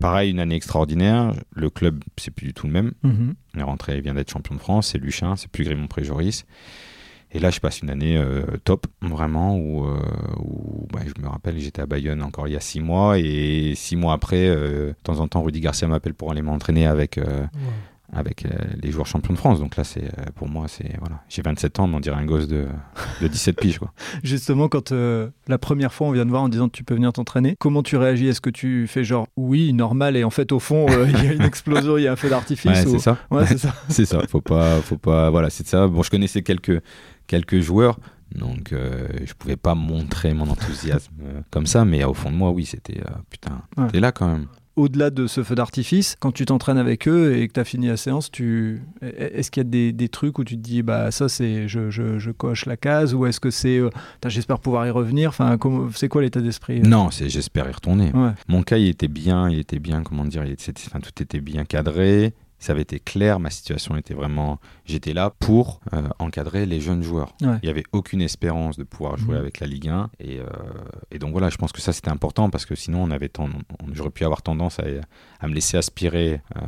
[0.00, 1.34] pareil, une année extraordinaire.
[1.54, 2.92] Le club, c'est plus du tout le même.
[3.02, 4.88] Mm On est rentré, il vient d'être champion de France.
[4.88, 6.46] C'est Luchin, c'est plus Grimont Préjoris.
[7.32, 10.00] Et là, je passe une année euh, top, vraiment, où, euh,
[10.90, 13.18] bah, je me rappelle, j'étais à Bayonne encore il y a six mois.
[13.18, 17.20] Et six mois après, de temps en temps, Rudy Garcia m'appelle pour aller m'entraîner avec,
[18.12, 18.50] avec euh,
[18.82, 19.58] les joueurs champions de France.
[19.58, 22.26] Donc là, c'est euh, pour moi, c'est voilà, j'ai 27 ans, mais on dirait un
[22.26, 22.66] gosse de,
[23.22, 23.78] de 17 piges.
[23.78, 23.92] Quoi.
[24.22, 27.12] Justement, quand euh, la première fois on vient de voir en disant tu peux venir
[27.12, 28.28] t'entraîner, comment tu réagis?
[28.28, 31.32] Est-ce que tu fais genre oui, normal, et en fait au fond il y a
[31.32, 33.18] une explosion, il y a un feu d'artifice ouais, C'est ça.
[33.30, 33.74] Ouais, c'est ça.
[33.88, 34.20] c'est ça.
[34.28, 35.30] Faut pas, faut pas.
[35.30, 35.88] Voilà, c'est ça.
[35.88, 36.82] Bon, je connaissais quelques
[37.26, 37.98] quelques joueurs.
[38.34, 41.12] Donc, je pouvais pas montrer mon enthousiasme
[41.50, 45.10] comme ça, mais au fond de moi, oui, c'était putain, t'es là quand même au-delà
[45.10, 47.96] de ce feu d'artifice, quand tu t'entraînes avec eux et que tu as fini la
[47.96, 48.82] séance, tu...
[49.02, 52.30] est-ce qu'il y a des, trucs où tu te dis, bah ça c'est je, je,
[52.30, 53.90] coche la case, ou est-ce que c'est euh,
[54.26, 55.58] j'espère pouvoir y revenir Enfin,
[55.94, 56.86] c'est quoi l'état d'esprit euh?
[56.86, 58.12] Non, c'est j'espère y retourner.
[58.48, 61.40] Mon cas, il était bien, il était bien, comment dire, il était, enfin, tout était
[61.40, 64.60] bien cadré ça avait été clair, ma situation était vraiment.
[64.84, 67.34] J'étais là pour euh, encadrer les jeunes joueurs.
[67.40, 69.40] Il n'y avait aucune espérance de pouvoir jouer mmh.
[69.40, 70.10] avec la Ligue 1.
[70.20, 70.44] Et, euh,
[71.10, 73.30] et, donc voilà, je pense que ça c'était important parce que sinon on avait
[73.92, 74.84] j'aurais pu avoir tendance à,
[75.40, 76.60] à me laisser aspirer euh,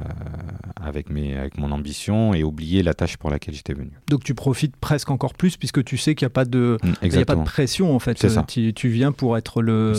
[0.80, 3.92] avec, mes, avec mon ambition et oublier la tâche pour laquelle j'étais venu.
[4.09, 7.18] Donc tu profites presque encore plus puisque tu sais qu'il n'y a, pas de, mmh,
[7.18, 8.18] a pas de pression en fait.
[8.18, 8.42] Ça.
[8.48, 9.92] Tu, tu, viens pour être le,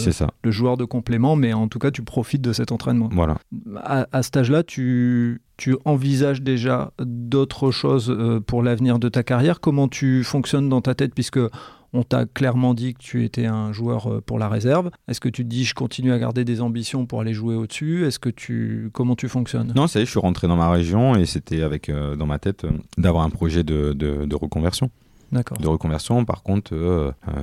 [0.43, 3.09] le joueur de complément, mais en tout cas tu profites de cet entraînement.
[3.13, 3.37] Voilà.
[3.77, 9.23] À, à cet âge-là, tu tu envisages déjà d'autres choses euh, pour l'avenir de ta
[9.23, 9.59] carrière?
[9.59, 11.39] Comment tu fonctionnes dans ta tête puisque
[11.93, 14.91] on t'a clairement dit que tu étais un joueur euh, pour la réserve.
[15.07, 18.05] Est-ce que tu te dis je continue à garder des ambitions pour aller jouer au-dessus?
[18.05, 19.71] Est-ce que tu comment tu fonctionnes?
[19.75, 22.65] Non, c'est je suis rentré dans ma région et c'était avec euh, dans ma tête
[22.97, 24.91] d'avoir un projet de, de reconversion
[25.31, 26.25] de reconversion.
[26.25, 26.73] Par contre,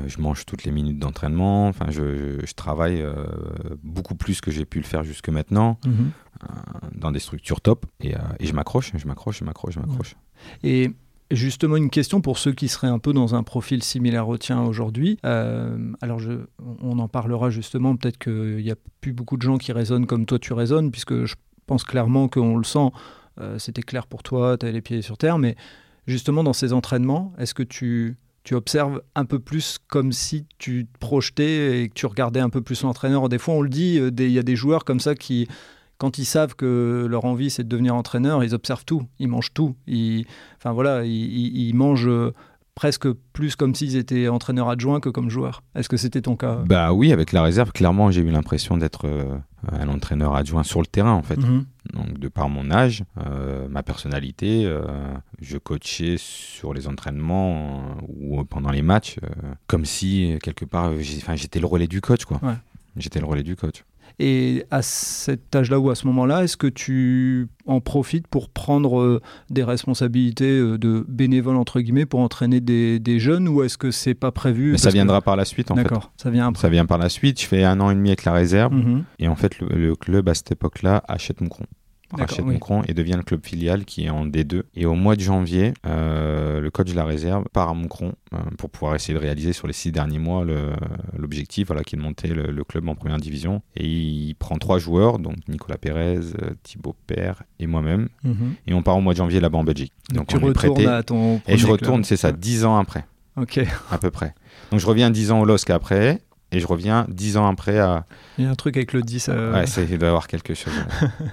[0.07, 1.69] je mange toutes les minutes d'entraînement.
[1.69, 3.05] Enfin, je, travaille
[3.83, 5.79] beaucoup plus que j'ai pu le faire jusque maintenant.
[5.87, 6.13] Mhm.
[6.43, 6.47] Euh,
[6.95, 10.17] dans des structures top et, euh, et je m'accroche, je m'accroche, je m'accroche, je m'accroche.
[10.65, 10.91] Et
[11.31, 14.61] justement une question pour ceux qui seraient un peu dans un profil similaire au tien
[14.63, 15.19] aujourd'hui.
[15.25, 16.33] Euh, alors je,
[16.81, 20.27] on en parlera justement, peut-être qu'il n'y a plus beaucoup de gens qui raisonnent comme
[20.27, 22.91] toi tu raisonnes, puisque je pense clairement qu'on le sent,
[23.59, 25.57] c'était clair pour toi, tu as les pieds sur terre, mais
[26.07, 30.87] justement dans ces entraînements, est-ce que tu, tu observes un peu plus comme si tu
[30.87, 33.29] te projetais et que tu regardais un peu plus l'entraîneur?
[33.29, 35.49] Des fois on le dit, il y a des joueurs comme ça qui
[36.03, 39.55] quand ils savent que leur envie c'est de devenir entraîneur, ils observent tout, ils mangent
[39.55, 39.77] tout.
[39.87, 42.11] Ils, enfin voilà, ils, mangent
[42.75, 45.63] presque plus comme s'ils étaient entraîneurs adjoints que comme joueurs.
[45.75, 46.57] Est-ce que c'était ton cas?
[46.67, 49.37] Bah oui, avec la réserve, clairement, j'ai eu l'impression d'être euh,
[49.71, 51.37] un entraîneur adjoint sur le terrain, en fait.
[51.37, 51.67] Mhm.
[51.93, 54.83] Donc, de par mon âge, euh, ma personnalité, euh,
[55.41, 59.19] je coachais sur les entraînements ou pendant les matchs,
[59.67, 62.41] comme si, quelque part, j'étais le relais du coach, quoi.
[62.43, 62.55] Ouais.
[62.97, 63.85] J'étais le relais du coach.
[64.19, 69.01] Et à cet âge-là ou à ce moment-là, est-ce que tu en profites pour prendre
[69.01, 69.21] euh,
[69.51, 73.91] des responsabilités euh, de bénévole, entre guillemets, pour entraîner des, des jeunes ou est-ce que
[73.91, 74.73] c'est pas prévu?
[74.73, 75.83] Mais ça que- viendra par la suite, en fait.
[75.85, 76.61] D'accord, ça vient après.
[76.61, 77.41] Ça vient par la suite.
[77.41, 78.75] Je fais un an et demi avec la réserve.
[78.75, 79.05] Mhm.
[79.19, 81.65] Et en fait, le, le club, à cette époque-là, achète Moucron.
[82.13, 82.55] Rachète oui.
[82.55, 84.63] Moucron et devient le club filial qui est en D2.
[84.75, 88.39] Et au mois de janvier, euh, le coach de la réserve part à Moucron euh,
[88.59, 90.45] pour pouvoir essayer de réaliser sur les six derniers mois
[91.17, 93.63] l'objectif voilà, qui est de monter le, le club en première division.
[93.77, 96.21] Et il prend trois joueurs, donc Nicolas Pérez,
[96.63, 98.09] Thibaut Père et moi-même.
[98.25, 98.55] Mhm.
[98.67, 99.93] Et on part au mois de janvier là-bas en Belgique.
[100.11, 100.87] Donc, Donc, tu on retournes prêté.
[100.87, 101.41] à ton.
[101.47, 103.05] Et je retourne, c'est ça, dix ans après,
[103.37, 103.59] Ok,
[103.91, 104.35] à peu près.
[104.71, 106.21] Donc je reviens dix ans au LOSC après.
[106.53, 108.05] Et je reviens dix ans après à,
[108.39, 109.29] il y a un truc avec le 10.
[109.31, 110.73] euh, Ouais, il doit y avoir quelque chose.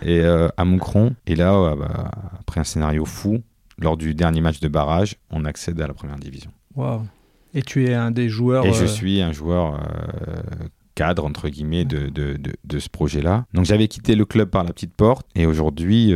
[0.02, 3.42] et euh, à Moucron, et là, ouais, bah, après un scénario fou,
[3.78, 6.52] lors du dernier match de barrage, on accède à la première division.
[6.76, 7.04] waouh.
[7.54, 8.66] Et tu es un des joueurs.
[8.66, 10.36] Et je euh, suis un joueur euh,
[10.94, 13.46] cadre, entre guillemets, de, de, de, de ce projet-là.
[13.54, 16.14] Donc j'avais quitté le club par la petite porte, et aujourd'hui,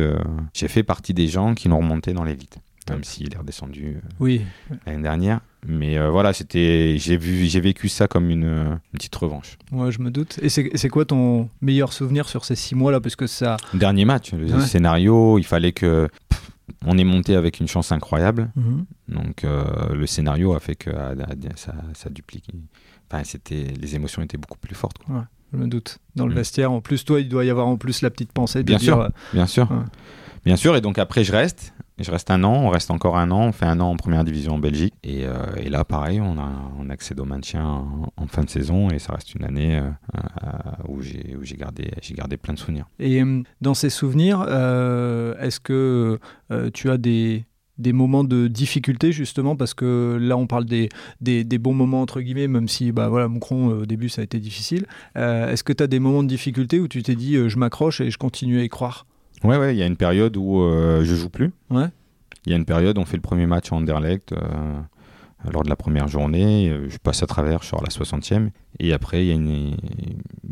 [0.52, 2.58] j'ai fait partie des gens qui l'ont remonté dans l'élite.
[2.90, 4.42] Même s'il est redescendu euh, Oui,
[4.86, 5.40] l'année dernière.
[5.66, 9.56] Mais euh, voilà, c'était, j'ai vu, j'ai vécu ça comme une, euh, une petite revanche.
[9.72, 10.38] ouais, je me doute.
[10.42, 13.00] Et c'est quoi ton meilleur souvenir sur ces six mois-là?
[13.00, 13.56] Parce que ça.
[13.72, 14.60] Dernier match, le Ouais.
[14.60, 16.50] scénario, il fallait que pff,
[16.84, 18.50] on est monté avec une chance incroyable.
[18.56, 18.84] Mhm.
[19.08, 22.50] Donc euh, le scénario a fait que ah, ah, ça, ça duplique.
[23.10, 24.98] Enfin, c'était, les émotions étaient beaucoup plus fortes.
[24.98, 25.26] quoi.
[25.52, 25.98] Je me doute.
[26.16, 26.36] Dans le Mm.
[26.36, 28.76] vestiaire, en plus, toi, il doit y avoir en plus la petite pensée de Bien
[28.78, 29.08] dire, sûr.
[29.32, 29.70] Bien sûr.
[29.70, 29.78] Ouais.
[30.44, 30.76] Bien sûr.
[30.76, 31.72] Et donc après, je reste.
[31.98, 32.54] Je reste un an.
[32.64, 33.46] On reste encore un an.
[33.46, 34.94] On fait un an en première division en Belgique.
[35.04, 35.34] Et, euh,
[35.68, 38.90] là, pareil, on, a, on accède au maintien en, fin de saison.
[38.90, 42.86] Et ça reste une année euh, euh, où, j'ai, gardé, plein de souvenirs.
[42.98, 43.22] Et
[43.60, 44.42] dans ces souvenirs,
[45.40, 46.18] est-ce que
[46.72, 47.44] tu as des,
[47.78, 49.54] moments de difficulté justement?
[49.54, 50.88] Parce que là, on parle des,
[51.58, 54.86] bons moments, entre guillemets, même si bah, voilà, Moucron, au début, ça a été difficile.
[55.14, 58.10] Est-ce que tu as des moments de difficulté où tu t'es dit, je m'accroche et
[58.10, 59.06] je continue à y croire?
[59.44, 59.74] Ouais, ouais.
[59.74, 61.52] Il y a une période où euh, je joue plus.
[61.70, 61.86] Ouais.
[62.46, 64.38] Il y a une période, on fait le premier match à Anderlecht euh,
[65.52, 66.68] lors de la première journée.
[66.70, 68.50] euh, Je passe à travers, je sors à la 60e.
[68.80, 69.76] Et après, il y, a une-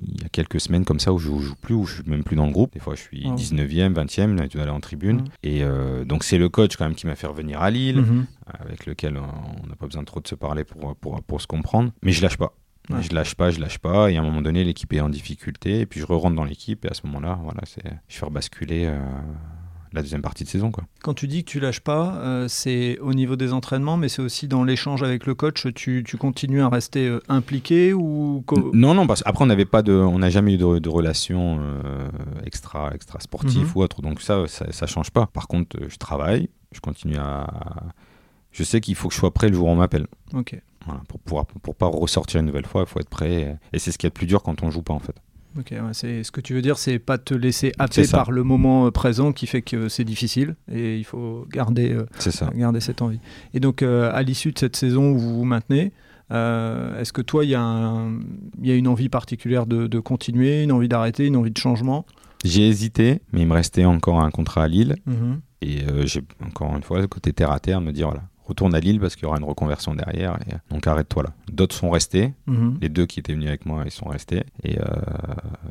[0.07, 2.03] il y a quelques semaines comme ça où je ne joue plus, où je suis
[2.11, 2.73] même plus dans le groupe.
[2.73, 3.35] Des fois, je suis ouais.
[3.35, 5.17] 19e, 20e, là, tu dois aller en tribune.
[5.19, 5.25] Mhm.
[5.43, 8.27] Et euh, donc, c'est le coach quand même qui m'a fait revenir à Lille, Mhm.
[8.61, 11.91] avec lequel on n'a pas besoin trop de se parler pour, pour, pour se comprendre.
[12.03, 12.53] Mais je lâche pas.
[12.91, 13.03] Ouais.
[13.03, 14.11] Je lâche pas, je lâche pas.
[14.11, 15.81] Et à un moment donné, l'équipe est en difficulté.
[15.81, 16.85] Et puis, je re-rentre dans l'équipe.
[16.85, 18.99] Et à ce moment-là, voilà, c'est, je fais rebasculer euh,
[19.93, 20.71] la deuxième partie de saison.
[20.73, 20.85] Quoi.
[21.03, 24.23] Quand tu dis que tu lâches pas, euh, c'est au niveau des entraînements, mais c'est
[24.23, 25.67] aussi dans l'échange avec le coach.
[25.75, 29.83] Tu, tu continues à rester euh, impliqué ou Non, non, parce qu'après, on n'avait pas
[29.83, 32.09] de, on n'a jamais eu de, de relation euh,
[32.45, 33.73] extra, extra sportive Mhm.
[33.77, 34.03] ou autre.
[34.03, 35.27] Donc ça, ça, ça change pas.
[35.27, 37.47] Par contre, je travaille, je continue à.
[38.51, 40.07] Je sais qu'il faut que je sois prêt le jour où on m'appelle.
[40.35, 40.61] Ok.
[40.87, 43.59] Voilà, pour pouvoir, pour pas ressortir une nouvelle fois, il faut être prêt.
[43.73, 45.15] Et c'est ce qui est le plus dur quand on joue pas en fait.
[45.59, 48.43] Ok, ouais, c'est ce que tu veux dire, c'est pas te laisser happer par le
[48.43, 52.51] moment euh, présent qui fait que c'est difficile et il faut garder, euh, ça.
[52.55, 53.21] garder cette envie.
[53.53, 55.93] Et donc, euh, à l'issue de cette saison où vous vous maintenez,
[56.31, 58.19] euh, est-ce que toi, il y, a un-
[58.63, 61.59] il y a une envie particulière de, de continuer, une envie d'arrêter, une envie de
[61.59, 62.07] changement?
[62.47, 64.97] J'ai hésité, mais il me restait encore un contrat à Lille.
[65.07, 65.41] Mhm.
[65.61, 68.81] Et j'ai encore une fois le côté terre à terre, me dire voilà, retourne à
[68.81, 70.39] Lille parce qu'il y aura une reconversion derrière.
[70.47, 71.31] Et, donc arrête-toi là.
[71.51, 72.33] D'autres sont restés.
[72.47, 72.79] Mhm.
[72.81, 74.45] Les deux qui étaient venus avec moi, ils sont restés.
[74.63, 74.85] Et, euh,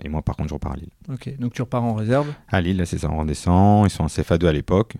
[0.03, 0.91] et moi, par contre, je repars à Lille.
[1.09, 2.31] Ok, donc tu repars en réserve?
[2.47, 3.85] À Lille, là, c'est ça, on redescend.
[3.85, 4.95] Ils sont en CFA2 à l'époque.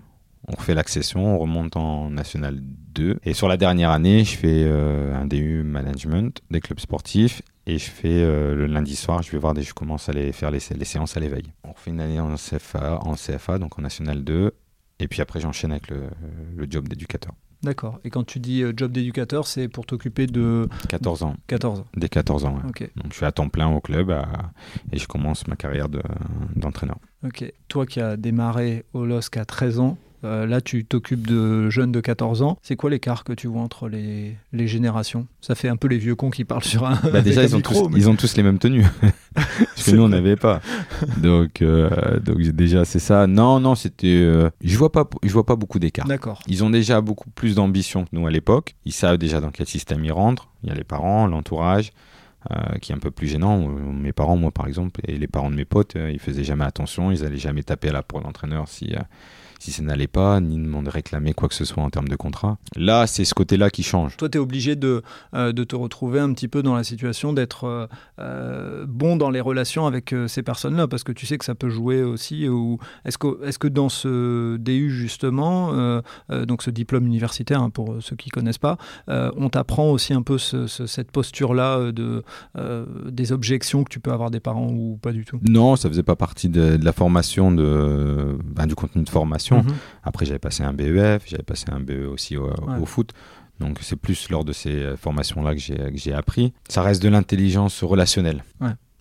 [0.48, 3.20] On refait l'accession, on remonte en National 2.
[3.24, 7.42] Et sur la dernière année, je fais euh, un DU Management des clubs sportifs.
[7.68, 10.32] Et je fais euh, le lundi soir, je vais voir des, je commence à aller
[10.32, 11.44] faire les, les séances à l'éveil.
[11.64, 14.52] On refait une année en CFA, en CFA, donc en National 2.
[15.00, 16.10] Et puis après, j'enchaîne avec le,
[16.56, 17.34] le job d'éducateur.
[17.64, 18.00] D'accord.
[18.04, 21.86] Et quand tu dis euh, job d'éducateur, c'est pour t'occuper de 14 ans, 14 ans.
[21.96, 22.56] dès 14 ans.
[22.56, 22.70] ouais.
[22.70, 22.90] Ok.
[22.96, 24.52] Donc je suis à temps plein au club à-
[24.92, 26.02] et je commence ma carrière de-
[26.56, 26.98] d'entraîneur.
[27.24, 27.52] Ok.
[27.68, 31.92] Toi qui as démarré au LOSC à 13 ans, euh, là tu t'occupes de jeunes
[31.92, 32.58] de 14 ans.
[32.62, 35.28] C'est quoi l'écart que tu vois entre les, les générations?
[35.42, 37.00] Ça fait un peu les vieux cons qui parlent sur un.
[37.12, 38.86] Bah déjà, un ils ont, micro, tous, mais- ils ont tous les mêmes tenues.
[39.34, 40.62] Parce que nous, on n'avait pas.
[41.18, 43.26] Donc, euh, donc déjà, c'est ça.
[43.28, 44.08] Non, non, c'était.
[44.22, 46.06] euh, je vois pas, je vois pas beaucoup d'écart.
[46.08, 46.42] D'accord.
[46.48, 48.76] Ils ont déjà beaucoup plus d'ambition que nous à l'époque.
[48.86, 50.50] Ils savent déjà dans quel système ils rentrent.
[50.64, 51.92] Il y a les parents, l'entourage.
[52.82, 53.68] qui est un peu plus gênant.
[53.68, 57.12] Mes parents, moi par exemple, et les parents de mes potes, ils faisaient jamais attention,
[57.12, 58.94] ils allaient jamais taper à la pour l'entraîneur si
[59.62, 62.58] si ça n'allait pas, ni de réclamer quoi que ce soit en termes de contrat.
[62.76, 64.18] Là, c'est ce côté-là qui change.
[64.18, 65.04] Toi, tu es obligé de,
[65.36, 67.88] euh, de te retrouver un petit peu dans la situation d'être euh,
[68.20, 71.70] euh, bon dans les relations avec ces personnes-là, parce que tu sais que ça peut
[71.70, 72.50] jouer aussi.
[72.50, 72.80] Ou...
[73.06, 78.16] Est-ce que, est que dans ce DU, justement, donc ce diplôme universitaire, hein, pour ceux
[78.16, 82.24] qui ne connaissent pas, on t'apprend aussi un peu cette posture-là de,
[83.10, 85.40] des objections que tu peux avoir des parents ou pas du tout?
[85.48, 89.74] Non, ça faisait pas partie de, la formation, de, ben, du contenu de formation Mhm.
[90.04, 93.12] Après, j'avais passé un BEF, j'avais passé un BE aussi au, foot.
[93.60, 95.62] Donc, c'est plus lors de ces euh, formations-là que
[95.96, 96.54] j'ai appris.
[96.68, 98.44] Ça reste de l'intelligence relationnelle.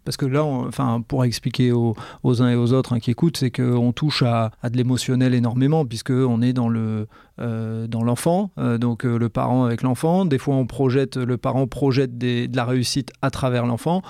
[0.05, 3.51] Parce que là, enfin, pour expliquer aux, uns et aux autres hein, qui écoutent, c'est
[3.51, 7.07] qu'on touche à, de l'émotionnel énormément, puisqu'on est dans le
[7.39, 10.25] euh, dans l'enfant, euh, donc le parent avec l'enfant.
[10.25, 14.03] Des fois, on projette, le parent projette de la réussite à travers l'enfant.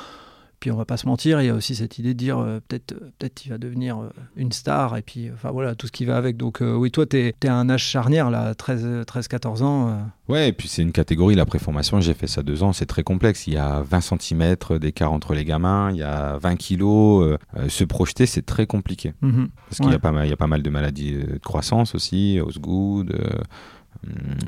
[0.61, 2.61] Puis on va pas se mentir, il y a aussi cette idée de dire euh,
[2.69, 5.93] peut-être euh, peut-être il va devenir euh, une star et puis enfin voilà tout ce
[5.93, 6.37] qui va avec.
[6.37, 9.99] Donc oui, toi tu es, à un âge charnière là, 13 13 14 ans.
[10.29, 13.03] Ouais, et puis c'est une catégorie la préformation, j'ai fait ça deux ans, c'est très
[13.03, 17.39] complexe, il y a 20 cm d'écart entre les gamins, il y a 20 kilos,
[17.69, 19.15] se projeter c'est très compliqué.
[19.23, 19.49] Mhm.
[19.67, 21.95] Parce qu'il y a pas mal il y a pas mal de maladies de croissance
[21.95, 23.17] aussi, Osgood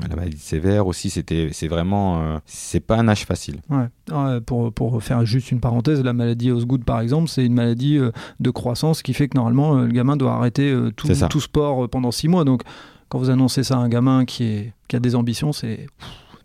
[0.09, 3.61] la maladie sévère aussi, c'était, c'est vraiment, euh, c'est pas un âge facile.
[3.69, 4.41] Ouais.
[4.41, 8.11] pour, pour, faire juste une parenthèse, la maladie Osgood par exemple, c'est une maladie euh,
[8.39, 12.11] de croissance qui fait que normalement euh, le gamin doit arrêter tout, tout, sport pendant
[12.11, 12.45] six mois.
[12.45, 12.63] Donc
[13.09, 15.87] quand vous annoncez ça à un gamin qui, est, qui a des ambitions, c'est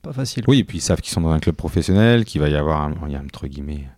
[0.03, 0.45] pas facile.
[0.47, 2.83] Oui, et puis ils savent qu'ils sont dans un club professionnel, qu'il va y avoir,
[2.83, 3.89] un, il y a entre guillemets,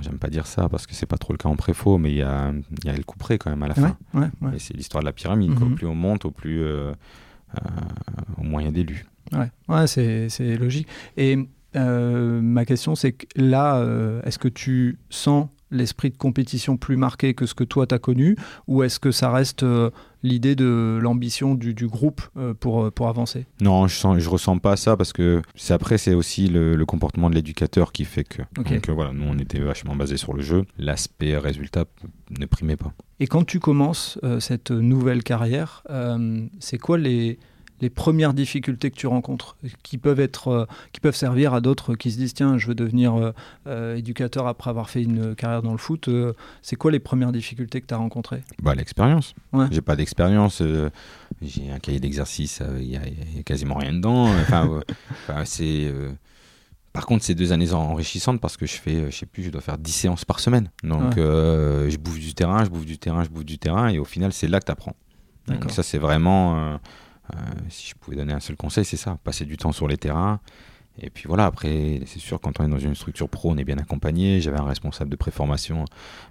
[0.00, 2.16] j'aime pas dire ça parce que c'est pas trop le cas en préfaux, mais il
[2.16, 3.96] y a, il y a le coup près quand même à la fin.
[4.54, 5.52] Et c'est l'histoire de la pyramide.
[5.62, 5.74] Au mhm.
[5.76, 6.62] plus on monte, au plus
[8.38, 9.06] au moyen d'élus.
[9.32, 10.88] Ouais, ouais c'est logique.
[11.16, 11.38] Et
[11.76, 16.96] euh, ma question, c'est que là, euh, est-ce que tu sens l'esprit de compétition plus
[16.96, 18.36] marqué que ce que toi tu as connu?
[18.68, 19.64] Ou est-ce que ça reste
[20.24, 22.22] l'idée de l'ambition du, du, groupe
[22.58, 23.46] pour, pour avancer?
[23.60, 27.34] Non, je ne je ressens pas ça parce que après c'est aussi le, comportement de
[27.34, 31.36] l'éducateur qui fait que donc, voilà, nous on était vachement basé sur le jeu, l'aspect
[31.38, 31.84] résultat
[32.38, 32.92] ne primait pas.
[33.20, 35.84] Et quand tu commences cette nouvelle carrière,
[36.58, 37.38] c'est quoi les
[37.80, 41.94] les premières difficultés que tu rencontres, qui peuvent, être, euh, qui peuvent servir à d'autres
[41.94, 43.32] qui se disent tiens, je veux devenir euh,
[43.66, 46.08] euh, éducateur après avoir fait une carrière dans le foot.
[46.62, 48.42] c'est quoi les premières difficultés que tu as rencontrées?
[48.62, 49.34] Bah, L'expérience.
[49.52, 49.66] Ouais.
[49.70, 50.62] J'ai pas d'expérience.
[51.42, 53.02] j'ai un cahier d'exercice, il n'y a,
[53.44, 54.28] quasiment rien dedans.
[55.26, 55.92] Enfin, c'est.
[56.92, 59.60] Par contre, c'est deux années enrichissantes parce que je fais, je sais plus, je dois
[59.60, 60.70] faire 10 séances par semaine.
[60.82, 64.04] Donc, je bouffe du terrain, je bouffe du terrain, je bouffe du terrain, et au
[64.04, 64.94] final, c'est là que tu apprends.
[65.48, 66.76] Donc, ça, c'est vraiment euh,
[67.68, 70.40] si je pouvais donner un seul conseil, c'est ça, passer du temps sur les terrains.
[71.00, 73.64] Et puis voilà, après, c'est sûr, quand on est dans une structure pro, on est
[73.64, 74.40] bien accompagné.
[74.40, 75.84] J'avais un responsable de préformation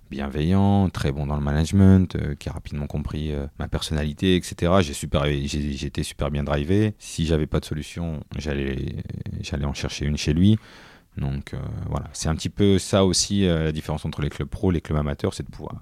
[0.09, 4.71] bienveillant, très bon dans le management, euh, qui a rapidement compris euh, ma personnalité, etc.
[4.81, 6.93] J'ai super, bien drivé.
[6.97, 10.57] Si j'avais pas de solution, j'allais en chercher une chez lui.
[11.17, 11.53] Donc
[11.87, 14.81] voilà, c'est un petit peu ça aussi la différence entre les clubs pro et les
[14.81, 15.75] clubs amateurs, c'est de pouvoir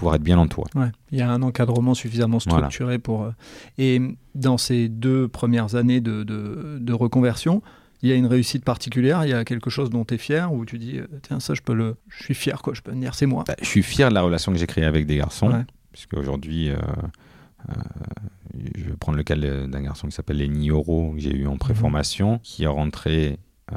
[0.00, 0.70] pouvoir être bien entouré.
[0.74, 3.24] Ouais, il y a un encadrement suffisamment structuré pour.
[3.24, 3.30] Euh,
[3.76, 4.00] et
[4.34, 7.62] dans ces deux premières années de, de, reconversion,
[8.00, 10.50] il y a une réussite particulière, il y a quelque chose dont tu es fier,
[10.54, 11.96] où tu dis, euh, tiens, ça, je peux le.
[12.08, 13.44] Je suis fier, quoi, je peux dire, c'est moi.
[13.46, 16.70] Bah, je suis fier de la relation que j'ai créée avec des garçons, puisque aujourd'hui.
[16.70, 16.76] Euh,
[18.74, 21.58] je vais prendre le cas d'un garçon qui s'appelle Lenny Oro, que j'ai eu en
[21.58, 22.38] préformation, mhm.
[22.42, 23.38] qui est rentré
[23.72, 23.76] euh,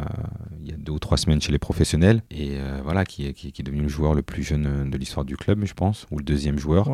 [0.84, 3.84] deux ou trois semaines chez les professionnels et euh, voilà qui est, qui, est devenu
[3.84, 6.88] le joueur le plus jeune de l'histoire du club, je pense, ou le deuxième joueur.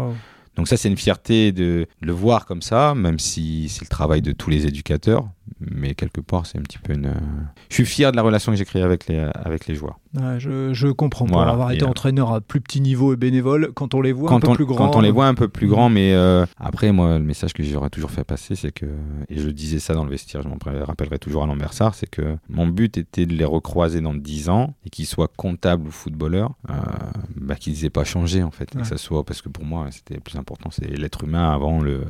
[0.55, 4.21] Donc ça, c'est une fierté de le voir comme ça, même si c'est le travail
[4.21, 7.07] de tous les éducateurs mais quelque part, c'est un petit peu une.
[7.07, 7.19] Euh,
[7.69, 9.99] je suis fier de la relation que j'ai créée avec les, avec les joueurs.
[10.13, 11.25] Je, je, comprends.
[11.25, 14.31] Pour avoir été euh, entraîneur à plus petit niveau et bénévole, quand on les voit
[14.31, 14.89] un peu plus grands.
[14.89, 17.63] Quand on les voit un peu plus grands, mais euh, après, moi, le message que
[17.63, 18.85] j'aurais toujours fait passer, c'est que,
[19.29, 22.37] et je disais ça dans le vestiaire, je m'en rappellerai toujours à l'Ambersard, c'est que
[22.49, 26.53] mon but était de les recroiser dans 10 ans et qu'ils soient comptables ou footballeurs,
[27.35, 28.69] bah, qu'ils n'aient pas changé en fait.
[28.69, 31.81] Que ça soit, parce que pour moi, c'était le plus important, c'est l'être humain avant
[31.81, 32.03] le,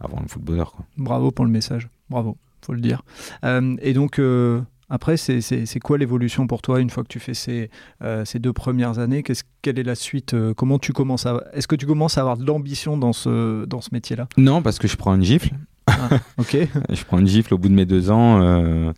[0.00, 0.72] avant le footballeur.
[0.72, 0.84] Quoi.
[0.96, 1.88] Bravo pour le message.
[2.10, 3.02] Bravo faut le dire.
[3.44, 4.62] Euh, et donc, euh,
[4.94, 7.70] après, c'est quoi l'évolution pour toi une fois que tu fais ces,
[8.02, 9.24] euh, ces deux premières années?
[9.62, 12.44] Quelle est la suite Comment tu commences à Est-ce que tu commences à avoir de
[12.44, 14.28] l'ambition dans ce, dans ce métier-là?
[14.36, 15.50] Non, parce que je prends une gifle.
[15.86, 16.56] Ah, ok.
[16.90, 18.40] je prends une gifle au bout de mes deux ans.
[18.40, 18.92] euh, euh,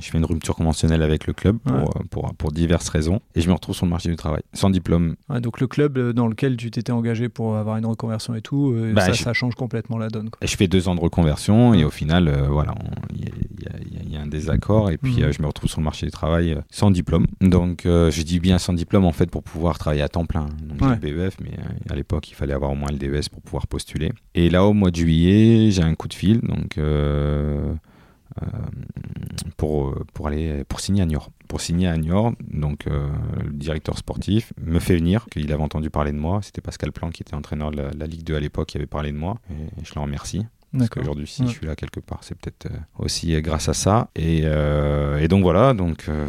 [0.00, 1.82] je fais une rupture conventionnelle avec le club pour, Ouais.
[1.96, 3.20] euh, pour, pour diverses raisons.
[3.34, 5.16] Et je me retrouve sur le marché du travail, sans diplôme.
[5.30, 8.72] Ouais, donc le club dans lequel tu t'étais engagé pour avoir une reconversion et tout,
[8.76, 10.28] euh, Bah, ça, je- ça change complètement la donne.
[10.30, 10.38] quoi.
[10.42, 13.28] Et je fais deux ans de reconversion et au final, euh, voilà, on- il y,
[13.68, 15.32] a- y y un désaccord et puis Mhm.
[15.32, 17.26] je me retrouve sur le marché du travail sans diplôme.
[17.40, 20.46] Donc je dis bien sans diplôme en fait pour pouvoir travailler à temps plein.
[20.62, 20.90] Donc Ouais.
[20.90, 21.50] le BEF, mais
[21.90, 24.12] à l'époque il fallait avoir au moins le DES pour pouvoir postuler.
[24.34, 27.74] Et là au mois de juillet, j'ai un coup de fil donc euh,
[28.42, 28.46] euh,
[29.56, 31.30] pour pour aller pour signer à Niort.
[31.48, 33.08] Pour signer à Niort, donc euh,
[33.42, 36.40] le directeur sportif me fait venir, qu'il avait entendu parler de moi.
[36.42, 38.86] C'était Pascal Plan qui était entraîneur de la, la Ligue 2 à l'époque, qui avait
[38.86, 39.38] parlé de moi.
[39.50, 40.44] Et je le remercie.
[40.78, 41.48] Parce qu'aujourd'hui, si Ouais.
[41.48, 44.08] je suis là quelque part, c'est peut-être euh, aussi euh, grâce à ça.
[44.16, 46.24] Et, euh, et donc voilà, donc euh,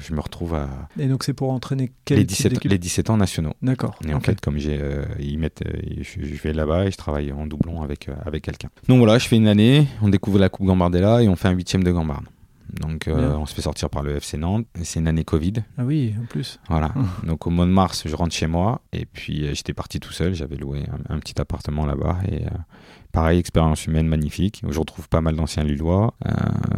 [0.00, 2.78] je me retrouve à Et donc c'est pour entraîner quel les type 17, d'équipe les
[2.78, 3.52] 17 ans nationaux.
[3.62, 3.94] D'accord.
[4.06, 5.62] Et en fait, comme j'ai, euh, ils mettent,
[6.00, 8.68] je, je vais là-bas et je travaille en doublon avec, avec quelqu'un.
[8.88, 11.52] Donc voilà, je fais une année, on découvre la Coupe Gambardella et on fait un
[11.52, 12.24] huitième de Gambarde.
[12.80, 14.66] Donc euh, on se fait sortir par le FC Nantes.
[14.82, 15.54] C'est une année Covid.
[15.78, 16.58] Ah oui, en plus.
[16.68, 16.92] Voilà.
[16.96, 17.06] Hum.
[17.24, 20.12] Donc au mois de mars, je rentre chez moi et puis euh, j'étais parti tout
[20.12, 20.34] seul.
[20.34, 22.50] J'avais loué un, un petit appartement là-bas et euh,
[23.12, 24.62] pareil, expérience humaine magnifique.
[24.68, 26.14] Je retrouve pas mal d'anciens Lillois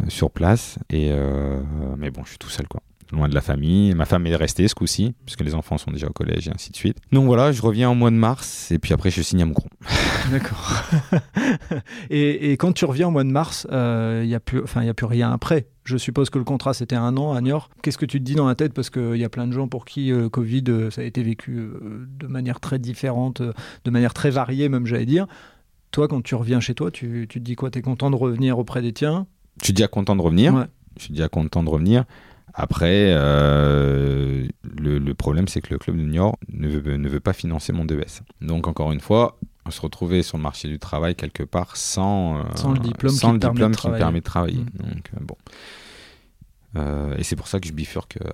[0.07, 1.11] sur place et
[1.97, 2.81] mais bon, je suis tout seul quoi.
[3.11, 3.95] Loin de la famille.
[3.95, 6.69] Ma femme est restée ce coup-ci, puisque les enfants sont déjà au collège et ainsi
[6.71, 6.97] de suite.
[7.11, 9.67] Donc voilà, je reviens au mois de mars et puis après je signe à Moucron.
[10.31, 10.83] D'accord.
[12.11, 14.89] et, et quand tu reviens au mois de mars, il n'y a, plus- enfin, y
[14.89, 15.67] a plus rien après?
[15.89, 17.71] Je suppose que le contrat c'était un an à Niort.
[17.81, 18.73] Qu'est-ce que tu te dis dans la tête?
[18.73, 21.23] Parce qu'il y a plein de gens pour qui euh, Covid, euh, ça a été
[21.23, 23.53] vécu euh, de manière très différente, euh,
[23.85, 25.25] de manière très variée, même j'allais dire.
[25.89, 27.71] Toi, quand tu reviens chez toi, tu, tu te dis quoi?
[27.71, 29.25] Tu es content de revenir auprès des tiens?
[29.59, 30.53] Je suis déjà content de revenir.
[30.53, 30.65] Ouais.
[30.97, 32.05] Je suis déjà content de revenir.
[32.53, 37.19] Après, euh, le, le problème, c'est que le club de Niort ne veut, ne veut
[37.19, 38.21] pas financer mon DES.
[38.41, 42.37] Donc, encore une fois, on se retrouvait sur le marché du travail quelque part sans,
[42.37, 44.57] euh, Sans le diplôme sans qui le diplôme de qui me permet de travailler.
[44.59, 44.77] Mm.
[44.79, 45.35] Donc, euh, bon.
[46.75, 48.29] Euh, et c'est pour ça que je bifurque euh,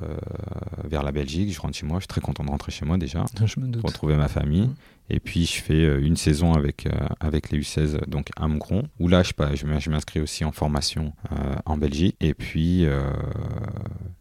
[0.84, 1.54] vers la Belgique.
[1.54, 1.98] Je rentre chez moi.
[2.00, 3.82] Je suis très content de rentrer chez moi déjà Je me doute.
[3.82, 4.68] pour retrouver ma famille.
[4.68, 4.76] Mm.
[5.12, 8.48] Et puis je fais euh, une saison avec, euh, avec les U16 donc à
[9.00, 11.14] où là je, je m'in- je m'inscris aussi en formation
[11.66, 12.16] en Belgique.
[12.22, 12.86] Et puis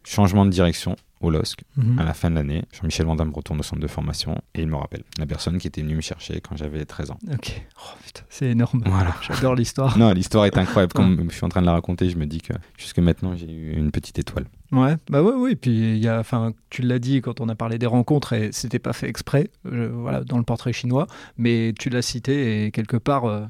[0.03, 0.95] changement de direction
[1.25, 1.99] au LOSC Mhm.
[1.99, 2.63] à la fin de l'année.
[2.73, 5.81] Jean-Michel Vandam retourne au centre de formation et il me rappelle la personne qui était
[5.81, 7.17] venue me chercher quand j'avais 13 ans.
[7.33, 7.61] Ok.
[7.79, 7.89] Oh,
[8.29, 8.81] c'est énorme.
[8.85, 9.13] Voilà.
[9.21, 9.97] J'adore l'histoire.
[9.97, 10.93] Non, l'histoire est incroyable.
[10.93, 13.51] Comme je suis en train de la raconter, je me dis que jusque maintenant j'ai
[13.51, 14.45] eu une petite étoile.
[14.71, 15.55] Ouais, bah ouais, oui.
[15.55, 18.79] Puis y a, enfin, tu l'as dit quand on a parlé des rencontres et c'était
[18.79, 21.07] pas fait exprès, euh, voilà, dans le portrait chinois,
[21.37, 23.45] mais tu l'as cité et quelque part, euh,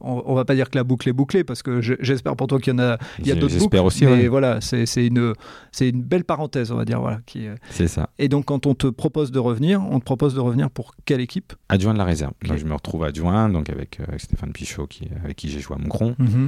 [0.00, 2.46] on, on va pas dire que la boucle est bouclée parce que je- j'espère pour
[2.46, 3.60] toi qu'il y en a, il y a d'autres boucles.
[3.60, 4.28] J'espère aussi, mais ouais.
[4.28, 5.32] voilà, c'est une,
[5.72, 7.20] c'est une belle parenthèse, on va dire, voilà.
[7.26, 8.10] Qui, euh, c'est ça.
[8.18, 11.20] Et donc quand on te propose de revenir, on te propose de revenir pour quelle
[11.20, 11.52] équipe?
[11.68, 12.32] Adjoint de la réserve.
[12.42, 12.48] Ok.
[12.48, 15.60] Donc je me retrouve adjoint donc avec, euh, avec Stéphane Pichot qui, avec qui j'ai
[15.60, 16.14] joué à Moucron.
[16.20, 16.46] Euh,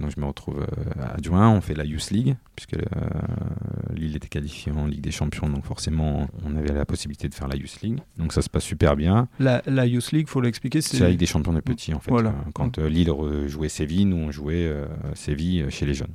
[0.00, 2.80] donc je me retrouve euh, adjoint, on fait la Youth League, puisque euh,
[3.94, 7.48] Lille était qualifiée en Ligue des Champions, donc forcément on avait la possibilité de faire
[7.48, 7.98] la Youth League.
[8.18, 9.28] Donc ça se passe super bien.
[9.38, 12.10] La, la Youth League, faut l'expliquer, C'est la Ligue des Champions des petits en fait.
[12.10, 12.30] Voilà.
[12.30, 13.10] Euh, Quand euh, Lille
[13.46, 16.12] jouait Séville, nous on jouait euh, Séville euh, chez les jeunes.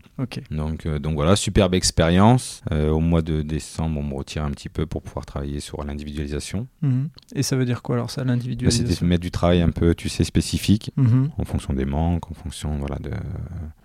[0.52, 2.62] Donc, euh, donc voilà, superbe expérience.
[2.72, 5.84] Euh, au mois de décembre, on me retire un petit peu pour pouvoir travailler sur
[5.84, 6.68] l'individualisation.
[6.82, 7.10] Mhm.
[7.36, 9.96] Et ça veut dire quoi alors ça, Bah, C'était l'individualisation mettre du travail un peu,
[9.96, 11.30] tu sais, spécifique Mhm.
[11.38, 13.12] en fonction des manques, en fonction voilà de,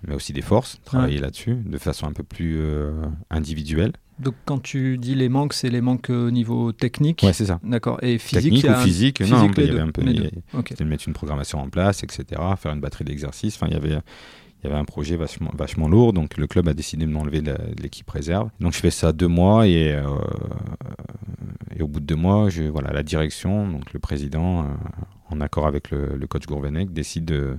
[0.06, 2.92] mais aussi des forces, travailler là-dessus de façon un peu plus euh,
[3.30, 3.92] individuelle.
[4.18, 7.60] Donc quand tu dis les manques, c'est les manques au niveau technique Ouais, c'est ça.
[7.62, 7.98] D'accord.
[8.02, 9.90] Et physique, Technique il y a ou un- physique, physique, non, il y avait un
[9.90, 10.20] peu, il y deux.
[10.22, 10.66] avait- Ok.
[10.70, 12.24] c'était de mettre une programmation en place, etc.,
[12.56, 13.54] faire une batterie d'exercices.
[13.56, 13.98] Enfin, il y avait
[14.64, 17.42] il y avait un projet vachement, vachement lourd, donc le club a décidé de m'enlever
[17.42, 18.50] de l'équipe réserve.
[18.58, 20.02] Donc je fais ça deux mois et, euh,
[21.76, 24.64] et au bout de deux mois, je, voilà, la direction, donc le président, euh,
[25.30, 27.56] en accord avec le, le coach Gourvenec, décide de,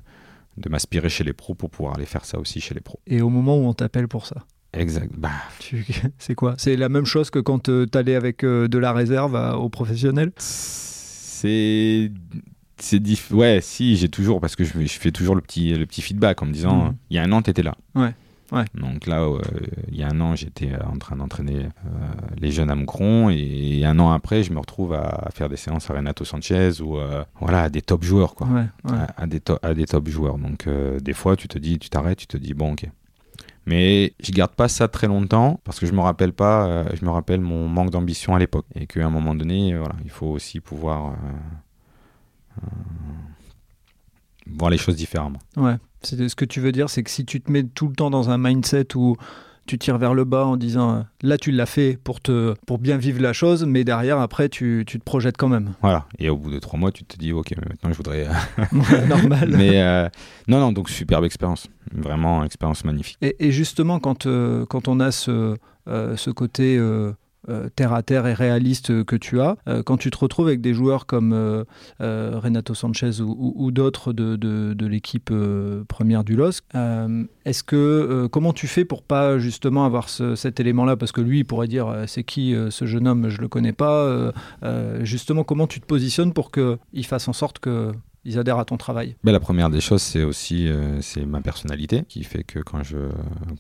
[0.60, 3.00] de m'aspirer chez les pros pour pouvoir aller faire ça aussi chez les pros.
[3.08, 5.12] Et au moment où on t'appelle pour ça, Exact.
[5.18, 5.84] Bah, tu...
[6.20, 6.54] c'est quoi?
[6.60, 9.70] C'est la même chose que quand tu t'allais avec euh, de la réserve à- aux
[9.70, 12.12] professionnels c'est
[12.78, 13.32] c'est diff...
[13.32, 16.42] ouais si j'ai toujours parce que je, je fais toujours le petit le petit feedback
[16.42, 16.96] en me disant Mhm.
[17.10, 18.14] il y a un an t'étais là Ouais,
[18.52, 18.66] ouais.
[18.74, 19.40] donc là euh,
[19.92, 21.70] il y a un an j'étais en train d'entraîner euh,
[22.38, 25.58] les jeunes à Moucron et un an après je me retrouve à, à faire des
[25.58, 28.98] séances à Renato Sanchez ou euh, voilà à des top joueurs quoi Ouais, ouais.
[28.98, 31.90] à, à des to- à des top joueurs donc des fois tu te dis tu
[31.90, 32.86] t'arrêtes tu te dis bon ok
[33.66, 37.12] mais je garde pas ça très longtemps parce que je me rappelle pas, je me
[37.12, 40.60] rappelle mon manque d'ambition à l'époque et qu'à un moment donné, voilà, il faut aussi
[40.60, 41.14] pouvoir
[44.48, 45.40] voir les choses différemment.
[45.56, 45.76] Ouais.
[46.02, 48.10] C'est ce que tu veux dire, c'est que si tu te mets tout le temps
[48.10, 49.18] dans un mindset où
[49.70, 52.80] tu tires vers le bas en disant euh, là tu l'as fait pour, te, pour
[52.80, 55.74] bien vivre la chose, mais derrière après tu, tu te projettes quand même.
[55.82, 58.28] Voilà, et au bout de trois mois, tu te dis ok, mais maintenant je voudrais.
[59.08, 59.50] Normal.
[59.56, 60.10] mais euh,
[60.48, 63.18] non, non, donc superbe expérience, vraiment expérience magnifique.
[63.22, 65.56] Et, et justement, quand, euh, quand on a ce,
[65.88, 66.80] euh, ce côté
[67.48, 70.60] euh, terre à terre et réaliste que tu as, euh, quand tu te retrouves avec
[70.62, 71.64] des joueurs comme euh,
[72.00, 75.32] Renato Sanchez ou, d'autres de, de- l'équipe
[75.88, 76.64] première du LOSC,
[77.46, 80.98] est-ce que comment tu fais pour pas justement avoir ce- cet élément-là?
[80.98, 83.30] Parce que lui, il pourrait dire c'est qui ce jeune homme?
[83.30, 84.32] Je le connais pas.
[85.02, 87.92] Justement, comment tu te positionnes pour qu'il fasse en sorte que
[88.26, 92.04] ils adhèrent à ton travail Mais la première des choses, c'est aussi euh, ma personnalité
[92.08, 92.98] qui fait que quand je,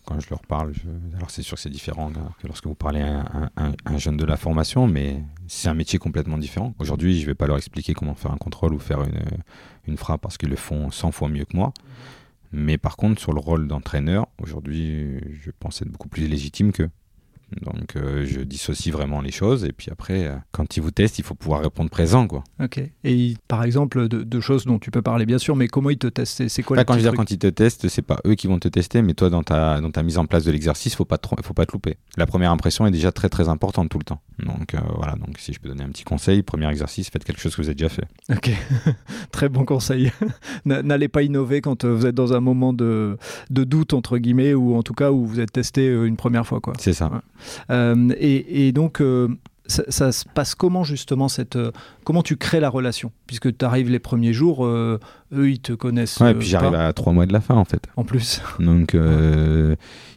[0.05, 0.73] quand je leur parle,
[1.15, 3.49] alors c'est sûr que c'est différent que lorsque vous parlez à
[3.85, 6.73] un jeune de la formation, mais c'est un métier complètement différent.
[6.79, 9.19] Aujourd'hui, je ne vais pas leur expliquer comment faire un contrôle ou faire une,
[9.87, 11.73] une frappe parce qu'ils le font 100 fois mieux que moi.
[12.51, 16.89] Mais par contre, sur le rôle d'entraîneur, aujourd'hui, je pense être beaucoup plus légitime qu'eux.
[17.61, 19.63] Donc, euh, je dissocie vraiment les choses.
[19.65, 22.27] Et puis après, euh, quand ils vous testent, il faut pouvoir répondre présent.
[22.27, 22.43] Quoi.
[22.63, 22.79] Ok.
[23.03, 25.97] Et par exemple, de, de choses dont tu peux parler bien sûr, mais comment ils
[25.97, 26.47] te testent?
[26.47, 28.35] C'est- quoi Là, les quand je veux dire, quand ils te testent, c'est pas eux
[28.35, 30.95] qui vont te tester, mais toi, dans ta, dans ta mise en place de l'exercice,
[30.95, 31.97] faut pas te, trom- faut pas te louper.
[32.17, 34.21] La première impression est déjà très très importante tout le temps.
[34.39, 37.41] Donc euh, voilà, donc si je peux donner un petit conseil, premier exercice, faites quelque
[37.41, 38.05] chose que vous avez déjà fait.
[38.31, 38.51] Ok,
[39.31, 40.11] très bon conseil.
[40.65, 43.17] N'allez pas innover quand vous êtes dans un moment de,
[43.49, 46.59] de doute, entre guillemets, ou en tout cas où vous êtes testé une première fois.
[46.61, 46.73] Quoi.
[46.79, 47.07] C'est ça.
[47.11, 47.19] Ouais.
[47.69, 49.27] Euh, et, et donc, euh,
[49.69, 51.71] ça, ça se passe comment justement cette, euh,
[52.03, 53.11] Comment tu crées la relation?
[53.27, 54.99] Puisque tu arrives les premiers jours, euh,
[55.31, 56.19] eux, ils te connaissent.
[56.19, 57.87] Ouais, et euh, puis j'arrive à trois mois de la fin en fait.
[57.95, 58.41] En plus.
[58.59, 58.97] Donc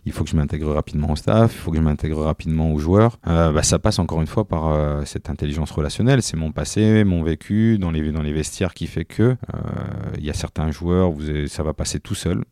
[0.04, 2.78] il faut que je m'intègre rapidement au staff, il faut que je m'intègre rapidement aux
[2.78, 3.18] joueurs.
[3.24, 6.22] Bah, ça passe encore une fois par cette intelligence relationnelle.
[6.22, 9.36] C'est mon passé, mon vécu dans les, dans les vestiaires qui fait que
[10.18, 12.42] il y a certains joueurs, vous ça va passer tout seul.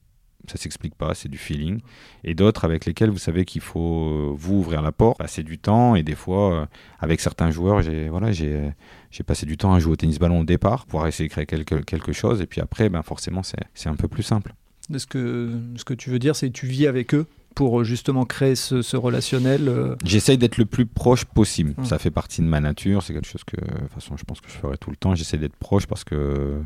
[0.49, 1.81] Ça s'explique pas, c'est du feeling.
[2.25, 5.59] Et d'autres avec lesquels vous savez qu'il faut euh, vous ouvrir la porte, passer du
[5.59, 5.95] temps.
[5.95, 6.67] Et des fois, euh,
[6.99, 8.73] avec certains joueurs, j'ai voilà, j'ai
[9.11, 11.47] j'ai passé du temps à jouer au tennis ballon au départ, pour essayer de créer
[11.47, 12.41] quelque, quelque chose.
[12.41, 14.55] Et puis après, ben forcément, c'est c'est un peu plus simple.
[14.97, 17.85] Ce que, ce que tu veux dire, c'est que tu vis avec eux pour euh,
[17.85, 19.69] justement créer ce, ce relationnel.
[19.69, 21.75] euh, J'essaye d'être le plus proche possible.
[21.77, 21.85] Mm.
[21.85, 23.03] Ça fait partie de ma nature.
[23.05, 25.15] C'est quelque chose que, de toute façon, je pense que je ferai tout le temps.
[25.15, 26.61] J'essaie d'être proche parce que euh,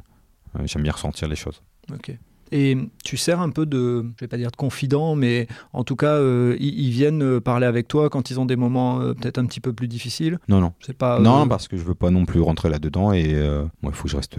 [0.64, 1.60] j'aime bien ressentir les choses.
[1.92, 2.16] Ok.
[2.56, 5.96] Et tu sers un peu de, je vais pas dire de confident, mais en tout
[5.96, 9.12] cas, euh, ils, ils viennent euh, parler avec toi quand ils ont des moments euh,
[9.12, 10.38] peut-être un petit peu plus difficiles.
[10.46, 10.72] Non, non.
[10.78, 11.18] C'est pas.
[11.18, 13.34] Non, parce que je veux pas non plus rentrer là-dedans et
[13.82, 14.38] moi, il faut que je reste,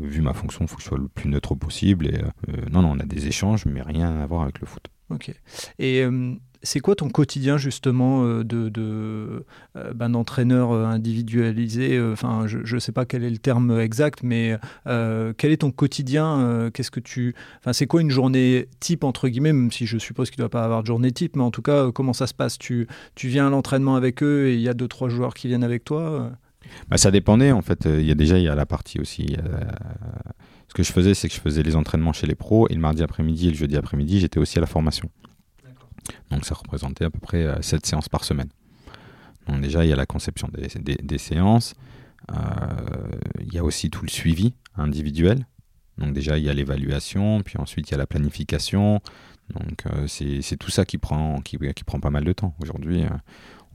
[0.00, 2.06] vu ma fonction, il faut que je sois le plus neutre possible.
[2.06, 2.18] Et
[2.72, 4.84] non, non, on a des échanges, mais rien à voir avec le foot.
[5.10, 5.32] Ok.
[5.78, 6.34] Et euh,
[6.66, 9.40] c'est quoi ton quotidien justement euh, de, euh,
[9.94, 14.58] ben, d'entraîneur euh, individualisé Enfin, je ne sais pas quel est le terme exact, mais
[14.84, 19.52] quel est ton quotidien Qu'est-ce que tu Enfin, c'est quoi une journée type entre guillemets
[19.52, 21.62] Même si je suppose qu'il ne doit pas avoir de journée type, mais en tout
[21.62, 22.58] cas, comment ça se passe?
[22.58, 25.46] Tu tu viens à l'entraînement avec eux et il y a deux trois joueurs qui
[25.46, 26.32] viennent avec toi
[26.88, 27.84] Bah, ça dépendait en fait.
[27.86, 29.36] Il y a déjà il y a la partie aussi.
[30.68, 32.80] ce que je faisais, c'est que je faisais les entraînements chez les pros et le
[32.80, 35.08] mardi après-midi et le jeudi après-midi, j'étais aussi à la formation.
[36.30, 38.48] Donc ça représentait à peu près 7 séances par semaine.
[39.48, 41.74] Donc déjà, il y a la conception des, séances.
[42.32, 42.36] Euh,
[43.40, 45.46] il y a aussi tout le suivi individuel.
[45.98, 49.00] Donc déjà, il y a l'évaluation, puis ensuite il y a la planification.
[49.54, 51.40] Donc euh, c'est tout ça qui prend,
[52.02, 52.54] pas mal de temps.
[52.60, 53.08] Aujourd'hui, euh,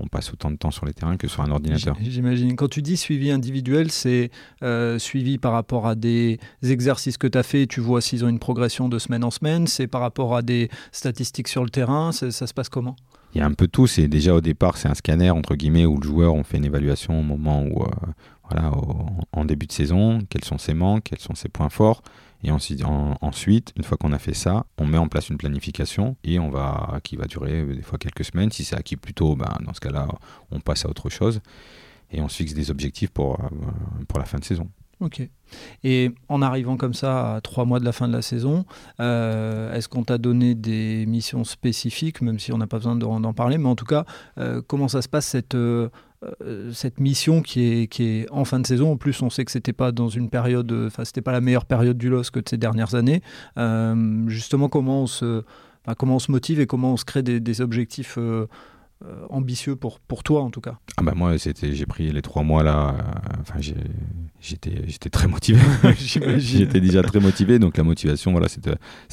[0.04, 1.96] on passe autant de temps sur les terrains que sur un ordinateur.
[2.02, 2.56] J'imagine.
[2.56, 4.32] Quand tu dis suivi individuel, c'est
[4.64, 8.30] euh, suivi par rapport à des exercices que tu as fait, tu vois s'ils ont
[8.30, 12.12] une progression de semaine en semaine, c'est par rapport à des statistiques sur le terrain,
[12.12, 12.96] ça se passe comment?
[13.34, 13.88] Il y a un peu tout.
[13.88, 16.66] C'est déjà au départ, c'est un scanner entre guillemets où le joueur on fait une
[16.66, 17.88] évaluation au moment où, euh,
[18.50, 22.02] voilà, au- en début de saison, quels sont ses manques, quels sont ses points forts.
[22.44, 25.38] Et ensuite, en- ensuite, une fois qu'on a fait ça, on met en place une
[25.38, 28.52] planification et on va, qui va durer euh, des fois quelques semaines.
[28.52, 30.08] Si c'est acquis plus tôt, ben, dans ce cas-là,
[30.52, 31.40] on passe à autre chose
[32.12, 33.48] et on se fixe des objectifs pour, euh,
[34.08, 34.70] pour la fin de saison.
[35.00, 35.28] Ok.
[35.84, 38.66] Et en arrivant comme ça à trois mois de la fin de la saison,
[39.00, 43.34] euh, est-ce qu'on t'a donné des missions spécifiques, même si on n'a pas besoin d'en
[43.34, 44.06] parler, mais en tout cas,
[44.68, 45.58] comment ça se passe cette,
[46.72, 49.52] cette mission qui est, qui est en fin de saison En plus, on sait que
[49.52, 52.48] c'était pas dans une période, enfin, c'était pas la meilleure période du LOS que de
[52.48, 53.22] ces dernières années.
[53.58, 55.44] Euh, justement, comment on se,
[55.98, 58.48] comment on se motive et comment on se crée des, objectifs euh,
[59.04, 60.78] euh, ambitieux pour, pour toi en tout cas?
[60.98, 62.96] Ah bah moi, j'ai pris les trois mois là.
[63.00, 63.60] euh, Enfin,
[64.42, 65.60] j'étais j'étais très motivé.
[66.38, 68.60] j'étais déjà très motivé, donc la motivation, voilà, ça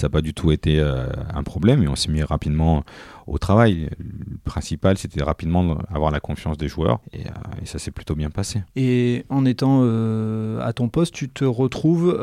[0.03, 2.85] n'a pas du tout été euh, un problème et on s'est mis rapidement
[3.27, 3.91] au travail.
[3.99, 7.31] Le principal, c'était rapidement avoir la confiance des joueurs et, euh,
[7.65, 8.63] ça s'est plutôt bien passé.
[8.75, 12.19] Et en étant euh, à ton poste, tu te retrouves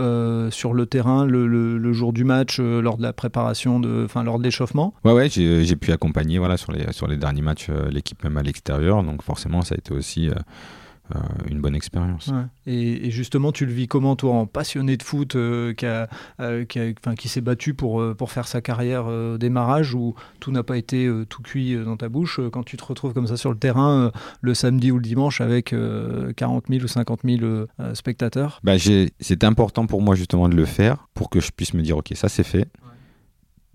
[0.51, 4.43] sur le terrain le, jour du match, lors de la préparation, de, enfin lors de
[4.43, 4.93] l'échauffement?
[5.03, 8.41] Ouais, ouais, j'ai pu accompagner voilà, sur, les, sur les derniers matchs l'équipe même à
[8.41, 10.29] l'extérieur, donc forcément ça a été aussi
[11.13, 12.31] euh, une bonne expérience.
[12.65, 16.65] Et, justement, tu le vis comment, toi, en passionné de foot euh, qui, a, euh,
[16.65, 16.79] qui,
[17.17, 21.07] qui s'est battu pour, pour faire sa carrière au démarrage, où tout n'a pas été
[21.29, 24.53] tout cuit dans ta bouche, quand tu te retrouves comme ça sur le terrain le
[24.55, 25.75] samedi ou le dimanche avec
[26.35, 28.59] 40 000 ou 50 000 spectateurs?
[28.63, 31.97] Bah, C'était important pour moi justement de le faire pour que je puisse me dire,
[31.97, 32.67] ok, ça c'est fait.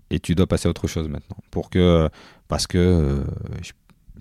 [0.09, 1.37] Et tu dois passer à autre chose maintenant.
[1.49, 2.09] Pour que,
[2.49, 3.23] parce que
[3.61, 3.71] je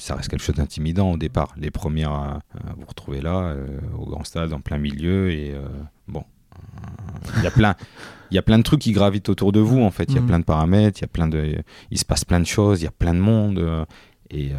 [0.01, 1.55] ça reste quelque chose d'intimidant au départ.
[1.57, 2.41] Les premières à,
[2.77, 3.67] vous retrouver là, euh,
[3.99, 5.69] au grand stade, en plein milieu, et euh,
[6.09, 6.25] bon,
[7.37, 7.75] il y a plein.
[8.31, 10.05] Il y a plein de trucs qui gravitent autour de vous en fait.
[10.05, 10.27] Il y a mhm.
[10.29, 12.85] plein de paramètres, il y a plein de, il se passe plein de choses, il
[12.85, 13.59] y a plein de monde.
[13.59, 13.85] Euh,
[14.31, 14.53] et,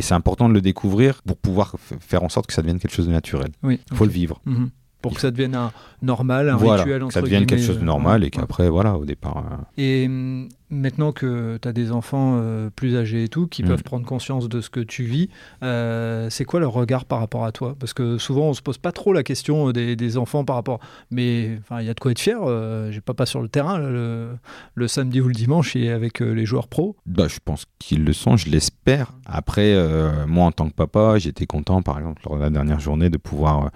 [0.00, 3.06] c'est important de le découvrir pour pouvoir faire en sorte que ça devienne quelque chose
[3.06, 3.50] de naturel.
[3.64, 4.40] Il faut le vivre.
[4.46, 4.70] Mhm
[5.06, 5.70] pour que ça devienne un
[6.02, 9.04] normal, un rituel entre que ça devienne quelque chose de normal et qu'après, voilà, au
[9.04, 9.38] départ.
[9.38, 13.62] Euh, et hum, maintenant que tu as des enfants euh, plus âgés et tout, qui
[13.62, 13.68] mm.
[13.68, 15.28] peuvent prendre conscience de ce que tu vis,
[15.62, 17.76] euh, c'est quoi leur regard par rapport à toi?
[17.78, 20.80] Parce que souvent, on se pose pas trop la question des, enfants par rapport.
[21.12, 22.38] Mais il y a de quoi être fier.
[22.90, 26.66] J'ai pas pas sur le terrain le, samedi ou le dimanche et avec les joueurs
[26.66, 26.96] pros.
[27.06, 29.12] Bah, je pense qu'ils le sont, je l'espère.
[29.24, 29.76] Après,
[30.26, 33.18] moi, en tant que papa, j'étais content, par exemple, lors de la dernière journée, de
[33.18, 33.70] pouvoir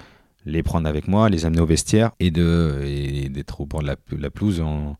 [0.47, 4.31] les prendre avec moi, les amener au vestiaire et d'être au bord de la, la
[4.31, 4.97] pelouse en,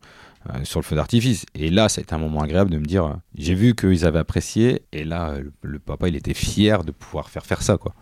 [0.49, 1.45] euh, sur le feu d'artifice.
[1.53, 4.17] Et là, ça a été un moment agréable de me dire, j'ai vu qu'ils avaient
[4.17, 7.93] apprécié, et là, le, papa, il était fier de pouvoir faire faire ça, quoi.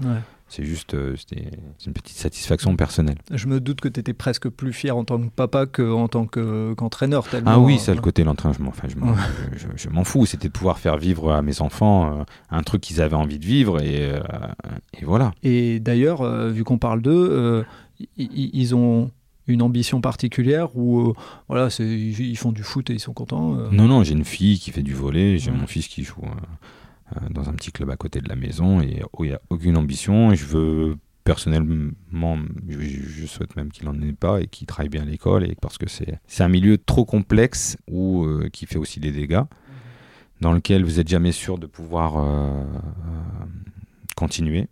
[0.49, 1.15] C'est juste euh,
[1.85, 3.17] une petite satisfaction personnelle.
[3.31, 6.25] Je me doute que tu étais presque plus fier en tant que papa qu'en tant
[6.25, 7.23] qu'entraîneur.
[7.45, 8.69] ah oui, ça, le côté l'entraînement.
[8.69, 10.25] Enfin, je m'en fous.
[10.25, 13.45] C'était de pouvoir faire vivre à mes enfants euh, un truc qu'ils avaient envie de
[13.45, 13.81] vivre.
[13.81, 14.19] Et, euh,
[14.99, 15.33] et voilà.
[15.43, 17.63] Et d'ailleurs, vu qu'on parle d'eux,
[18.17, 19.11] ils ont
[19.47, 21.13] une ambition particulière ou
[21.47, 24.71] voilà, ils font du foot et ils sont contents Non, non, j'ai une fille qui
[24.71, 26.29] fait du volet, j'ai mon fils qui joue euh,
[27.29, 29.77] dans un petit club à côté de la maison et où il n'y a aucune
[29.77, 30.31] ambition.
[30.31, 30.97] Et je veux
[31.29, 35.55] personnellement, je, souhaite même qu'il n'en ait pas et qu'il travaille bien à l'école et
[35.61, 39.43] parce que c'est un milieu trop complexe ou euh, qui fait aussi des dégâts
[40.41, 42.63] dans lequel vous n'êtes jamais sûr de pouvoir euh,
[44.15, 44.69] continuer.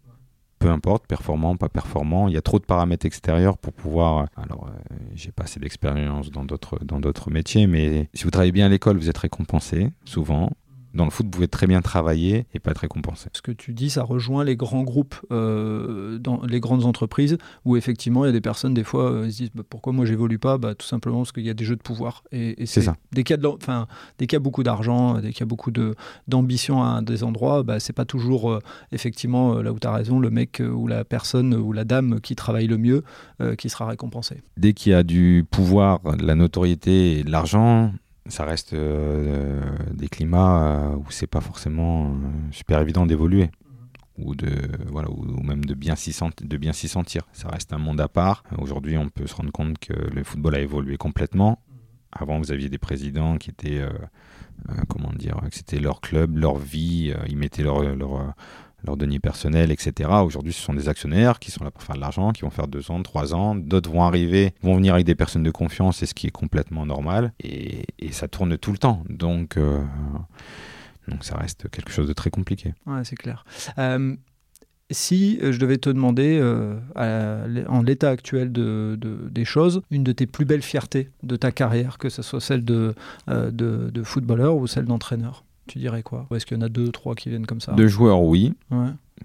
[0.57, 4.27] Peu importe, performant, pas performant, il y a trop de paramètres extérieurs pour pouvoir.
[4.35, 4.71] Alors,
[5.13, 9.09] j'ai pas assez d'expérience dans d'autres métiers, mais si vous travaillez bien à l'école, vous
[9.09, 10.49] êtes récompensé souvent
[10.97, 13.29] dans le foot, vous pouvez très bien travailler et pas être récompensé.
[13.31, 17.77] Ce que tu dis, ça rejoint les grands groupes, euh, dans les grandes entreprises, où
[17.77, 20.05] effectivement, il y a des personnes, des fois, euh, ils se disent bah, pourquoi moi
[20.05, 20.57] j'évolue pas?
[20.57, 22.23] Bah, Tout simplement parce qu'il y a des jeux de pouvoir.
[22.31, 22.95] Et, c'est ça.
[23.13, 25.71] Dès qu'il y, qu'il y a beaucoup d'argent, dès qu'il y a beaucoup
[26.27, 28.59] d'ambition à des endroits, bah, c'est pas toujours, euh,
[28.91, 32.35] effectivement, là où tu as raison, le mec ou la personne ou la dame qui
[32.35, 33.03] travaille le mieux
[33.57, 34.41] qui sera récompensé.
[34.57, 37.93] Dès qu'il y a du pouvoir, de la notoriété et de l'argent,
[38.29, 39.61] ça reste euh,
[39.91, 42.11] des climats euh, où c'est pas forcément euh,
[42.51, 43.49] super évident d'évoluer
[44.17, 44.49] ou de
[44.89, 47.23] voilà ou, même de bien s'y sentir, de bien s'y sentir.
[47.33, 48.43] Ça reste un monde à part.
[48.57, 51.59] Aujourd'hui, on peut se rendre compte que le football a évolué complètement.
[52.11, 53.85] Avant, vous aviez des présidents qui étaient
[54.87, 58.33] comment dire, que c'était leur club, leur vie, ils mettaient leur, leur
[58.85, 60.09] leur deniers personnels, etc.
[60.23, 62.67] Aujourd'hui, ce sont des actionnaires qui sont là pour faire de l'argent, qui vont faire
[62.67, 63.55] deux ans, trois ans.
[63.55, 66.85] D'autres vont arriver, vont venir avec des personnes de confiance, et ce qui est complètement
[66.85, 67.33] normal.
[67.39, 69.03] Et, ça tourne tout le temps.
[69.09, 69.79] Donc, euh,
[71.07, 72.73] donc ça reste quelque chose de très compliqué.
[72.87, 73.45] Ouais, c'est clair.
[73.77, 74.15] Euh,
[74.89, 76.79] si je devais te demander, euh,
[77.67, 78.97] en l'état actuel de,
[79.29, 82.63] des choses, une de tes plus belles fiertés de ta carrière, que ce soit celle
[82.63, 82.95] de,
[83.27, 85.43] de footballeur ou celle d'entraîneur?
[85.67, 87.73] Tu dirais quoi Ou est-ce qu'il y en a deux, trois qui viennent comme ça
[87.73, 88.53] Deux joueurs, oui.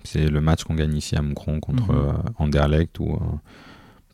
[0.04, 1.98] C'est le match qu'on gagne ici à Moucron contre mhm.
[1.98, 3.18] euh, Anderlecht où euh,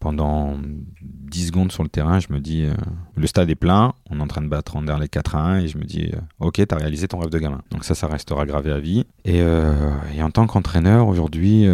[0.00, 0.56] pendant
[1.00, 2.74] 10 secondes sur le terrain, je me dis euh,
[3.16, 5.68] le stade est plein, on est en train de battre Anderlecht 4 à 1 et
[5.68, 7.62] je me dis ok, t'as réalisé ton rêve de gamin.
[7.70, 9.06] Donc ça, ça restera gravé à vie.
[9.24, 11.66] Et, et en tant qu'entraîneur, aujourd'hui,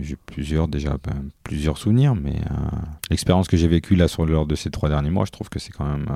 [0.00, 2.40] j'ai plusieurs déjà ben, plusieurs souvenirs, mais
[3.10, 5.60] l'expérience que j'ai vécue là sur lors de ces trois derniers mois, je trouve que
[5.60, 6.06] c'est quand même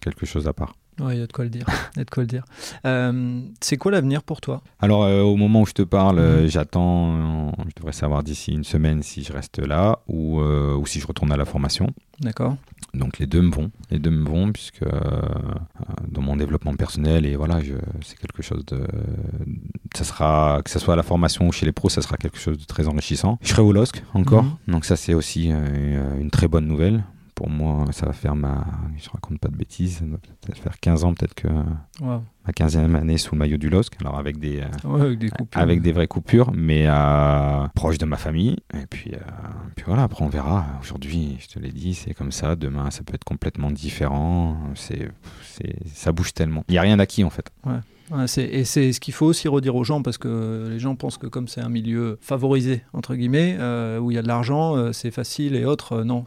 [0.00, 0.74] quelque chose à part.
[1.00, 1.66] Oui, il y a de quoi le dire.
[1.96, 2.44] de quoi le dire.
[2.86, 4.62] Euh, c'est quoi l'avenir pour toi?
[4.80, 6.48] Alors, euh, au moment où je te parle, euh, mhm.
[6.48, 11.06] j'attends, je devrais savoir d'ici une semaine si je reste là ou, ou si je
[11.06, 11.88] retourne à la formation.
[12.20, 12.56] D'accord.
[12.94, 14.84] Donc les deux me vont, les deux me vont puisque
[16.08, 17.60] dans mon développement personnel et voilà,
[18.02, 18.80] c'est quelque chose de,
[19.94, 22.38] ça sera que ce soit à la formation ou chez les pros, ça sera quelque
[22.38, 23.38] chose de très enrichissant.
[23.42, 24.56] Je serai au LOSC encore, mhm.
[24.68, 27.04] donc ça c'est aussi une très bonne nouvelle
[27.38, 28.66] pour moi, ça va faire ma.
[28.96, 31.46] Je raconte pas de bêtises, ça va peut-être faire 15 ans, peut-être que.
[32.00, 35.60] Ma 15e année sous le maillot du LOSC, alors avec des, euh, avec, des coupures.
[35.60, 38.56] avec des vraies coupures, mais euh, proche de ma famille.
[38.74, 39.18] Et puis, euh,
[39.76, 40.66] puis voilà, après on verra.
[40.80, 42.56] Aujourd'hui, je te l'ai dit, c'est comme ça.
[42.56, 44.56] Demain, ça peut être complètement différent.
[44.74, 45.08] C'est,
[45.94, 46.64] ça bouge tellement.
[46.68, 47.52] Il n'y a rien d'acquis en fait.
[47.64, 47.78] Ouais
[48.38, 51.26] et c'est ce qu'il faut aussi redire aux gens parce que les gens pensent que
[51.26, 54.92] comme c'est un milieu favorisé entre guillemets euh, où il y a de l'argent, euh,
[54.92, 55.92] c'est facile et autres.
[55.92, 56.24] Euh, non,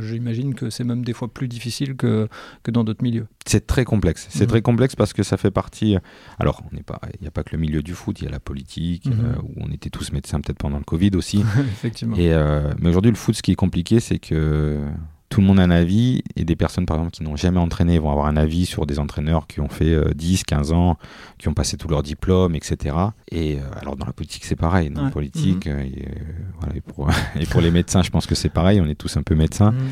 [0.00, 2.28] j'imagine que c'est même des fois plus difficile que,
[2.62, 3.26] que dans d'autres milieux.
[3.46, 4.26] C'est très complexe.
[4.30, 4.48] C'est mmh.
[4.48, 5.96] très complexe parce que ça fait partie.
[6.38, 7.00] Alors, n'est pas.
[7.14, 8.20] Il n'y a pas que le milieu du foot.
[8.20, 9.38] Il y a la politique mmh.
[9.42, 11.44] où on était tous médecins peut-être pendant le Covid aussi.
[11.58, 12.16] Effectivement.
[12.16, 12.34] Et
[12.78, 14.80] mais aujourd'hui, le foot, ce qui est compliqué, c'est que
[15.28, 17.98] tout le monde a un avis et des personnes par exemple qui n'ont jamais entraîné
[17.98, 20.98] vont avoir un avis sur des entraîneurs qui ont fait 10, euh, 15 ans,
[21.38, 22.96] qui ont passé tous leurs diplômes, etc.
[23.30, 25.76] Et euh, alors dans la politique c'est pareil, dans la politique, mhm.
[25.76, 27.10] euh,
[27.40, 29.72] et, pour, les médecins je pense que c'est pareil, on est tous un peu médecins.
[29.72, 29.88] Mhm.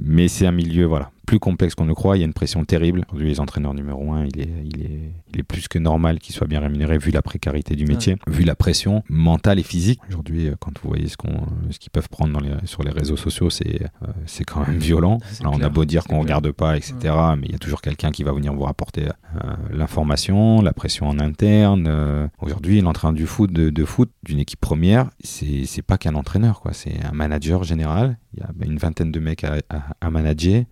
[0.00, 2.16] Mais c'est un milieu, voilà, plus complexe qu'on ne croit.
[2.16, 3.04] Il y a une pression terrible.
[3.10, 6.34] Aujourd'hui, les entraîneurs numéro un, il est, il est, il est plus que normal qu'ils
[6.34, 10.00] soient bien rémunérés vu la précarité du métier, vu la pression mentale et physique.
[10.08, 12.90] Aujourd'hui, euh, quand vous voyez ce qu'on, ce qu'ils peuvent prendre dans les, sur les
[12.90, 15.18] réseaux sociaux, c'est, euh, c'est quand même violent.
[15.40, 16.94] Alors, on a beau dire qu'on ne regarde pas, etc.,
[17.36, 21.08] mais il y a toujours quelqu'un qui va venir vous rapporter euh, l'information, la pression
[21.08, 22.30] en interne.
[22.40, 26.72] Aujourd'hui, l'entraîneur du foot, de, foot, d'une équipe première, c'est, c'est pas qu'un entraîneur, quoi.
[26.72, 28.16] C'est un manager général.
[28.32, 29.58] Il y a une vingtaine de mecs à,
[30.00, 30.64] à manager.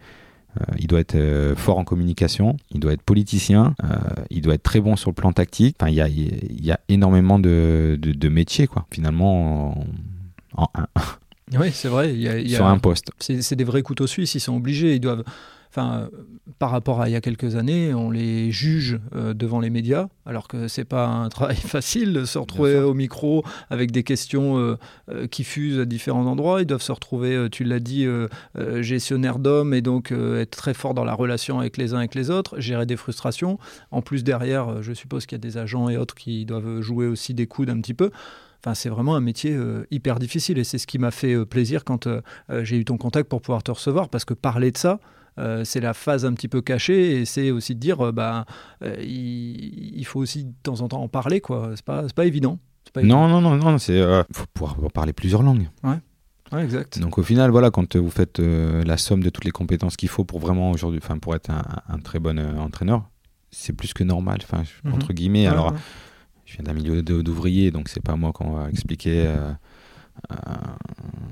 [0.60, 3.96] Euh, il doit être euh, fort en communication, il doit être politicien, euh,
[4.30, 5.76] il doit être très bon sur le plan tactique.
[5.80, 9.84] Enfin, il y a, y a, énormément de, de, métiers, quoi, finalement,
[10.56, 10.86] en, un.
[11.58, 12.12] Oui, c'est vrai.
[12.12, 13.10] Il y a, sur un poste.
[13.18, 14.94] C'est des vrais couteaux suisses, ils sont obligés.
[14.94, 15.24] Ils doivent
[15.76, 16.08] Enfin,
[16.58, 20.08] par rapport à il y a quelques années, on les juge euh, devant les médias,
[20.24, 24.56] alors que c'est pas un travail facile de se retrouver au micro avec des questions
[24.56, 24.78] euh,
[25.10, 26.62] euh, qui fusent à différents endroits.
[26.62, 28.06] Ils doivent se retrouver, tu l'as dit,
[28.80, 32.30] gestionnaire d'hommes et donc être très fort dans la relation avec les uns et les
[32.30, 33.58] autres, gérer des frustrations.
[33.90, 37.06] En plus, derrière, je suppose qu'il y a des agents et autres qui doivent jouer
[37.06, 38.10] aussi des coudes un petit peu.
[38.60, 39.58] Enfin, c'est vraiment un métier
[39.90, 42.08] hyper difficile et c'est ce qui m'a fait plaisir quand
[42.62, 45.00] j'ai eu ton contact pour pouvoir te recevoir parce que parler de ça,
[45.38, 48.46] euh, c'est la phase un petit peu cachée et c'est aussi de dire, euh, bah,
[48.82, 51.72] euh, il, faut aussi de temps en temps en parler, quoi.
[51.74, 52.58] C'est pas, pas évident.
[53.02, 54.00] non, non, non, non, c'est
[54.32, 55.68] faut pouvoir parler plusieurs langues.
[55.82, 56.62] Ouais.
[56.62, 56.98] exact.
[56.98, 60.24] Donc au final, voilà, quand vous faites la somme de toutes les compétences qu'il faut
[60.24, 63.08] pour vraiment aujourd'hui, enfin pour être un, très bon entraîneur,
[63.50, 64.94] c'est plus que normal, enfin mhm.
[64.94, 65.46] entre guillemets.
[65.46, 65.74] alors,
[66.46, 69.52] je viens d'un milieu d'ouvriers, donc c'est pas moi qu'on va expliquer euh,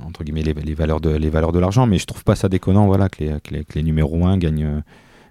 [0.04, 2.86] entre guillemets les, valeurs de les valeurs de l'argent mais je trouve pas ça déconnant
[2.86, 4.82] voilà que les, que les, numéros 1 gagnent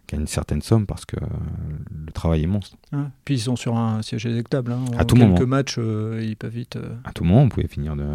[0.10, 2.78] gagnent une certaine somme parce que le travail est monstre.
[3.26, 4.72] Puis ils sont sur un siège électable.
[4.72, 4.84] Hein.
[4.98, 5.48] À tout quelques moment.
[5.48, 6.76] matchs, euh, ils peuvent vite.
[6.76, 8.06] Euh, à tout moment, vous pouvez finir de,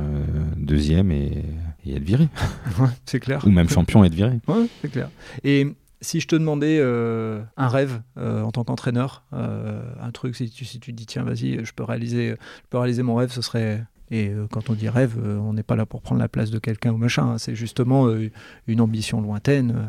[0.57, 1.45] deuxième et,
[1.85, 2.29] et, être viré.
[3.07, 3.45] c'est clair.
[3.47, 4.41] Ou même champion et être viré.
[4.47, 5.11] Ouais, c'est clair.
[5.45, 10.79] Et si je te demandais un rêve en tant qu'entraîneur, un truc, si tu, si
[10.79, 14.29] tu dis tiens, vas-y, je peux réaliser, je peux réaliser mon rêve, ce serait, et
[14.29, 16.59] euh, quand on dit rêve, euh, on n'est pas là pour prendre la place de
[16.59, 17.25] quelqu'un ou machin.
[17.25, 17.39] Hein.
[17.39, 18.31] C'est justement euh,
[18.67, 19.89] une ambition lointaine.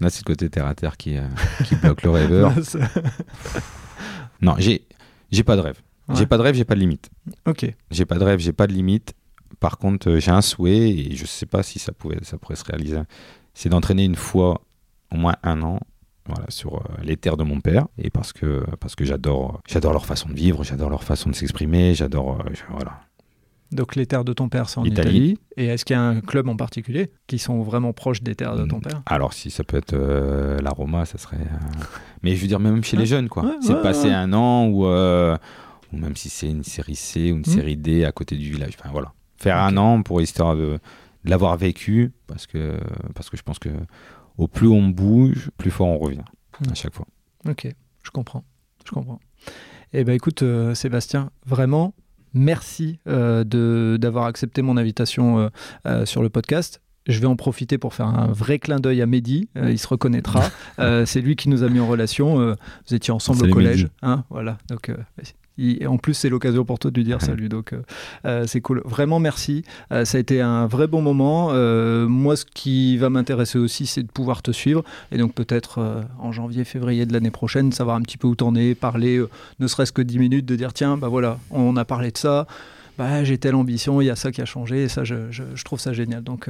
[0.00, 1.16] Là, c'est le côté terre à terre qui,
[1.64, 2.52] qui bloque le rêveur.
[4.40, 4.86] non, j'ai,
[5.30, 5.80] j'ai pas de rêve.
[6.14, 7.08] J'ai pas de rêve, j'ai pas de limite.
[7.46, 7.72] Ok.
[7.92, 9.14] J'ai pas de rêve, j'ai pas de limite.
[9.60, 12.64] Par contre, j'ai un souhait et je sais pas si ça, pouvait, ça pourrait se
[12.64, 12.98] réaliser.
[13.54, 14.62] C'est d'entraîner une fois
[15.12, 15.78] au moins un an
[16.34, 19.92] voilà, sur euh, les terres de mon père et parce que, parce que j'adore, j'adore
[19.92, 22.40] leur façon de vivre, j'adore leur façon de s'exprimer, j'adore.
[22.40, 23.00] Euh, voilà.
[23.72, 25.38] Donc les terres de ton père, c'est en Italie.
[25.56, 28.56] Et est-ce qu'il y a un club en particulier qui sont vraiment proches des terres
[28.56, 29.02] de ton père?
[29.06, 31.38] Alors si ça peut être euh, la Roma, ça serait.
[32.22, 33.44] Mais je veux dire même chez les jeunes, quoi.
[33.60, 37.44] c'est passer un an ou, ou même si c'est une série C ou une hmm.
[37.44, 38.76] série D à côté du village.
[38.78, 40.80] Enfin voilà, faire un an pour histoire de,
[41.24, 42.78] de l'avoir vécu parce que
[43.14, 43.68] parce que je pense que
[44.40, 46.24] au plus on bouge, plus fort on revient
[46.70, 47.06] à chaque fois.
[47.48, 47.68] Ok,
[48.02, 48.44] je comprends,
[48.86, 49.20] je comprends.
[49.92, 51.94] Eh ben écoute, euh, Sébastien, vraiment,
[52.32, 53.44] merci euh,
[53.98, 55.50] d'avoir accepté mon invitation
[55.86, 56.80] euh, sur le podcast.
[57.06, 59.48] Je vais en profiter pour faire un vrai clin d'œil à Mehdi.
[59.56, 60.42] il se reconnaîtra.
[61.06, 62.54] c'est lui qui nous a mis en relation.
[62.86, 63.88] vous étiez ensemble au collège.
[64.02, 64.58] Hein voilà.
[64.68, 64.90] Donc,
[65.60, 67.48] et en plus, c'est l'occasion pour toi de lui dire salut.
[67.48, 67.82] Donc, euh,
[68.24, 68.82] euh, c'est cool.
[68.84, 69.62] Vraiment, merci.
[69.92, 71.50] Euh, ça a été un vrai bon moment.
[72.08, 74.82] moi, ce qui va m'intéresser aussi, c'est de pouvoir te suivre.
[75.12, 78.54] Et donc, peut-être en janvier, février de l'année prochaine, savoir un petit peu où t'en
[78.54, 79.22] es, parler,
[79.58, 82.46] ne serait-ce que 10 minutes, de dire tiens, bah voilà, on a parlé de ça.
[82.98, 84.84] Bah, j'ai telle ambition, il y a ça qui a changé.
[84.84, 86.22] Et ça, je, je, trouve ça génial.
[86.22, 86.48] Donc,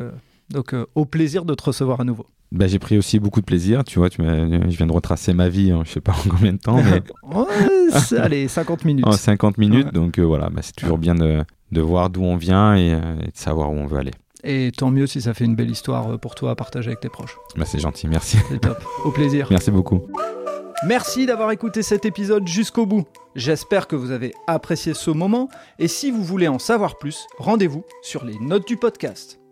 [0.50, 2.26] Donc euh, au plaisir de te recevoir à nouveau.
[2.52, 5.48] Bah, j'ai pris aussi beaucoup de plaisir, tu vois, tu je viens de retracer ma
[5.48, 7.00] vie, en, je sais pas en combien de temps, mais
[7.32, 9.06] Ouais, allez, 50 minutes.
[9.06, 9.92] en 50 minutes, Ouais.
[9.92, 13.20] donc euh, voilà, bah, c'est toujours bien de, de voir d'où on vient et, euh,
[13.22, 14.10] et de savoir où on veut aller.
[14.42, 17.08] Et tant mieux si ça fait une belle histoire pour toi à partager avec tes
[17.08, 17.36] proches.
[17.56, 18.38] Bah, c'est gentil, merci.
[18.50, 18.82] C'est top.
[19.04, 19.46] Au plaisir.
[19.50, 20.02] merci beaucoup.
[20.86, 23.04] Merci d'avoir écouté cet épisode jusqu'au bout.
[23.36, 25.48] J'espère que vous avez apprécié ce moment
[25.78, 29.39] et si vous voulez en savoir plus, rendez-vous sur les notes du podcast.